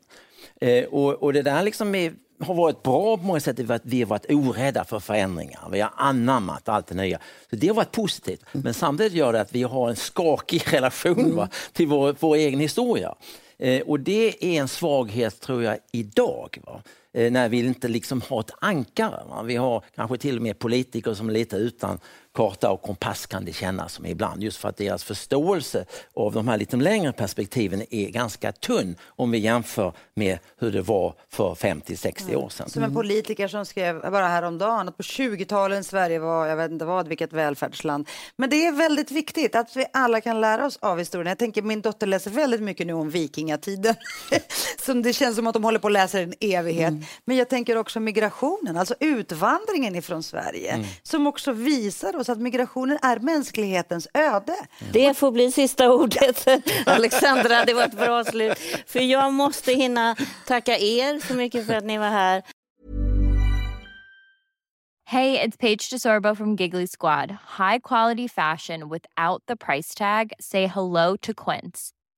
Eh, 0.61 0.85
och, 0.85 1.23
och, 1.23 1.33
det 1.33 1.43
där 1.43 1.63
liksom 1.63 1.95
är, 1.95 2.13
har 2.41 2.55
varit 2.55 2.83
bra 2.83 3.17
på 3.17 3.23
många 3.23 3.41
sätt, 3.41 3.71
att 3.71 3.83
vi 3.85 4.03
har 4.03 4.07
varit 4.07 4.27
orädda 4.31 4.85
för 4.85 5.01
förändringar. 5.01 5.69
Vi 5.73 5.81
har 5.81 5.93
anammat 5.97 6.69
allt 6.69 6.87
det 6.87 6.95
nya. 6.95 7.19
Så 7.51 7.57
det 7.57 7.69
har 7.69 7.75
varit 7.75 7.93
positivt. 7.93 8.45
Men 8.53 8.75
samtidigt 8.75 9.13
gör 9.13 9.33
det 9.33 9.41
att 9.41 9.55
vi 9.55 9.63
har 9.63 9.89
en 9.89 9.97
skakig 9.97 10.63
relation 10.73 11.37
va, 11.37 11.49
till 11.73 11.87
vår, 11.87 12.17
vår 12.21 12.37
egen 12.37 12.61
historia. 12.61 13.15
Eh, 13.59 13.81
och 13.81 14.01
det 14.01 14.45
är 14.45 14.61
en 14.61 14.69
svaghet 14.69 15.41
tror 15.41 15.63
jag 15.63 15.79
idag. 15.93 16.59
Va? 16.67 16.83
Eh, 17.13 17.33
när 17.33 17.49
vi 17.49 17.59
inte 17.59 17.89
liksom 17.89 18.23
har 18.29 18.41
ett 18.41 18.51
ankare. 18.61 19.25
Va? 19.29 19.43
Vi 19.43 19.57
har 19.57 19.85
kanske 19.95 20.17
till 20.17 20.37
och 20.37 20.43
med 20.43 20.59
politiker 20.59 21.15
som 21.15 21.29
är 21.29 21.33
lite 21.33 21.57
utan 21.57 22.01
karta 22.39 22.71
och 22.71 22.83
kompass 22.83 23.27
kan 23.27 23.45
det 23.45 23.53
kännas 23.53 23.93
som 23.93 24.07
ibland. 24.07 24.43
Just 24.43 24.59
för 24.59 24.69
att 24.69 24.77
deras 24.77 25.05
förståelse 25.05 25.85
av 26.15 26.33
de 26.33 26.49
här 26.49 26.59
lite 26.59 26.77
längre 26.77 27.13
perspektiven 27.13 27.83
är 27.91 28.09
ganska 28.09 28.53
tunn 28.53 28.97
om 29.07 29.31
vi 29.31 29.39
jämför 29.39 29.93
med 30.15 30.39
hur 30.59 30.73
det 30.73 30.83
var 30.83 31.15
för 31.29 31.55
50-60 31.55 32.35
år 32.35 32.49
sedan. 32.49 32.69
Som 32.69 32.83
en 32.83 32.95
politiker 32.95 33.49
som 33.49 33.67
skrev 33.67 34.01
bara 34.01 34.29
häromdagen 34.29 34.89
att 34.89 34.97
på 34.97 35.03
20-talet 35.03 35.87
Sverige 35.87 36.19
var, 36.19 36.47
jag 36.47 36.57
vet 36.57 36.71
inte 36.71 36.85
vad, 36.85 37.09
vilket 37.09 37.33
välfärdsland. 37.33 38.09
Men 38.37 38.51
det 38.51 38.67
är 38.67 38.73
väldigt 38.73 39.11
viktigt 39.11 39.55
att 39.55 39.77
vi 39.77 39.87
alla 39.93 40.21
kan 40.21 40.41
lära 40.41 40.67
oss 40.67 40.77
av 40.77 40.99
historien. 40.99 41.29
Jag 41.29 41.39
tänker 41.39 41.63
min 41.63 41.81
dotter 41.81 42.07
läser 42.07 42.31
väldigt 42.31 42.63
mycket 42.63 42.87
nu 42.87 42.93
om 42.93 43.11
vikingatiden. 43.11 43.95
som 44.89 45.03
det 45.03 45.13
känns 45.13 45.37
som 45.37 45.47
att 45.47 45.55
de 45.55 45.65
håller 45.65 45.79
på 45.79 45.87
att 45.87 45.93
läsa 45.93 46.21
en 46.21 46.35
evighet. 46.41 46.89
Mm. 46.89 47.05
Men 47.25 47.37
jag 47.37 47.49
tänker 47.49 47.77
också 47.77 48.01
migrationen, 48.01 48.77
alltså 48.77 48.95
utvandringen 49.01 49.95
ifrån 49.95 50.23
Sverige, 50.23 50.73
mm. 50.73 50.87
som 51.03 51.27
också 51.27 51.53
visar 51.53 52.17
oss 52.17 52.28
att 52.31 52.41
migrationen 52.41 52.99
är 53.03 53.19
mänsklighetens 53.19 54.09
öde. 54.15 54.55
Det 54.93 55.15
får 55.15 55.33
bli 55.33 55.53
sista 55.53 55.93
ordet, 55.93 56.47
Alexandra. 56.87 57.65
Det 57.65 57.75
var 57.75 57.85
ett 57.85 57.99
bra 57.99 58.25
slut. 58.25 58.59
För 58.87 59.01
jag 59.01 59.33
måste 59.33 59.73
hinna 59.73 60.17
tacka 60.47 60.79
er 60.79 61.27
så 61.29 61.35
mycket 61.35 61.67
för 61.67 61.75
att 61.75 61.85
ni 61.85 61.99
var 61.99 62.09
här. 62.11 62.43
Hey, 65.11 65.39
it's 65.39 65.57
Paige 65.57 65.91
DeSorbo 65.91 66.35
from 66.35 66.57
Giggly 66.57 66.87
Squad. 66.87 67.31
High 67.59 67.79
quality 67.79 68.29
fashion 68.29 68.89
without 68.91 69.43
the 69.47 69.57
price 69.57 69.95
tag. 69.95 70.33
Say 70.39 70.67
hello 70.67 71.17
to 71.23 71.33
Quince. 71.33 71.93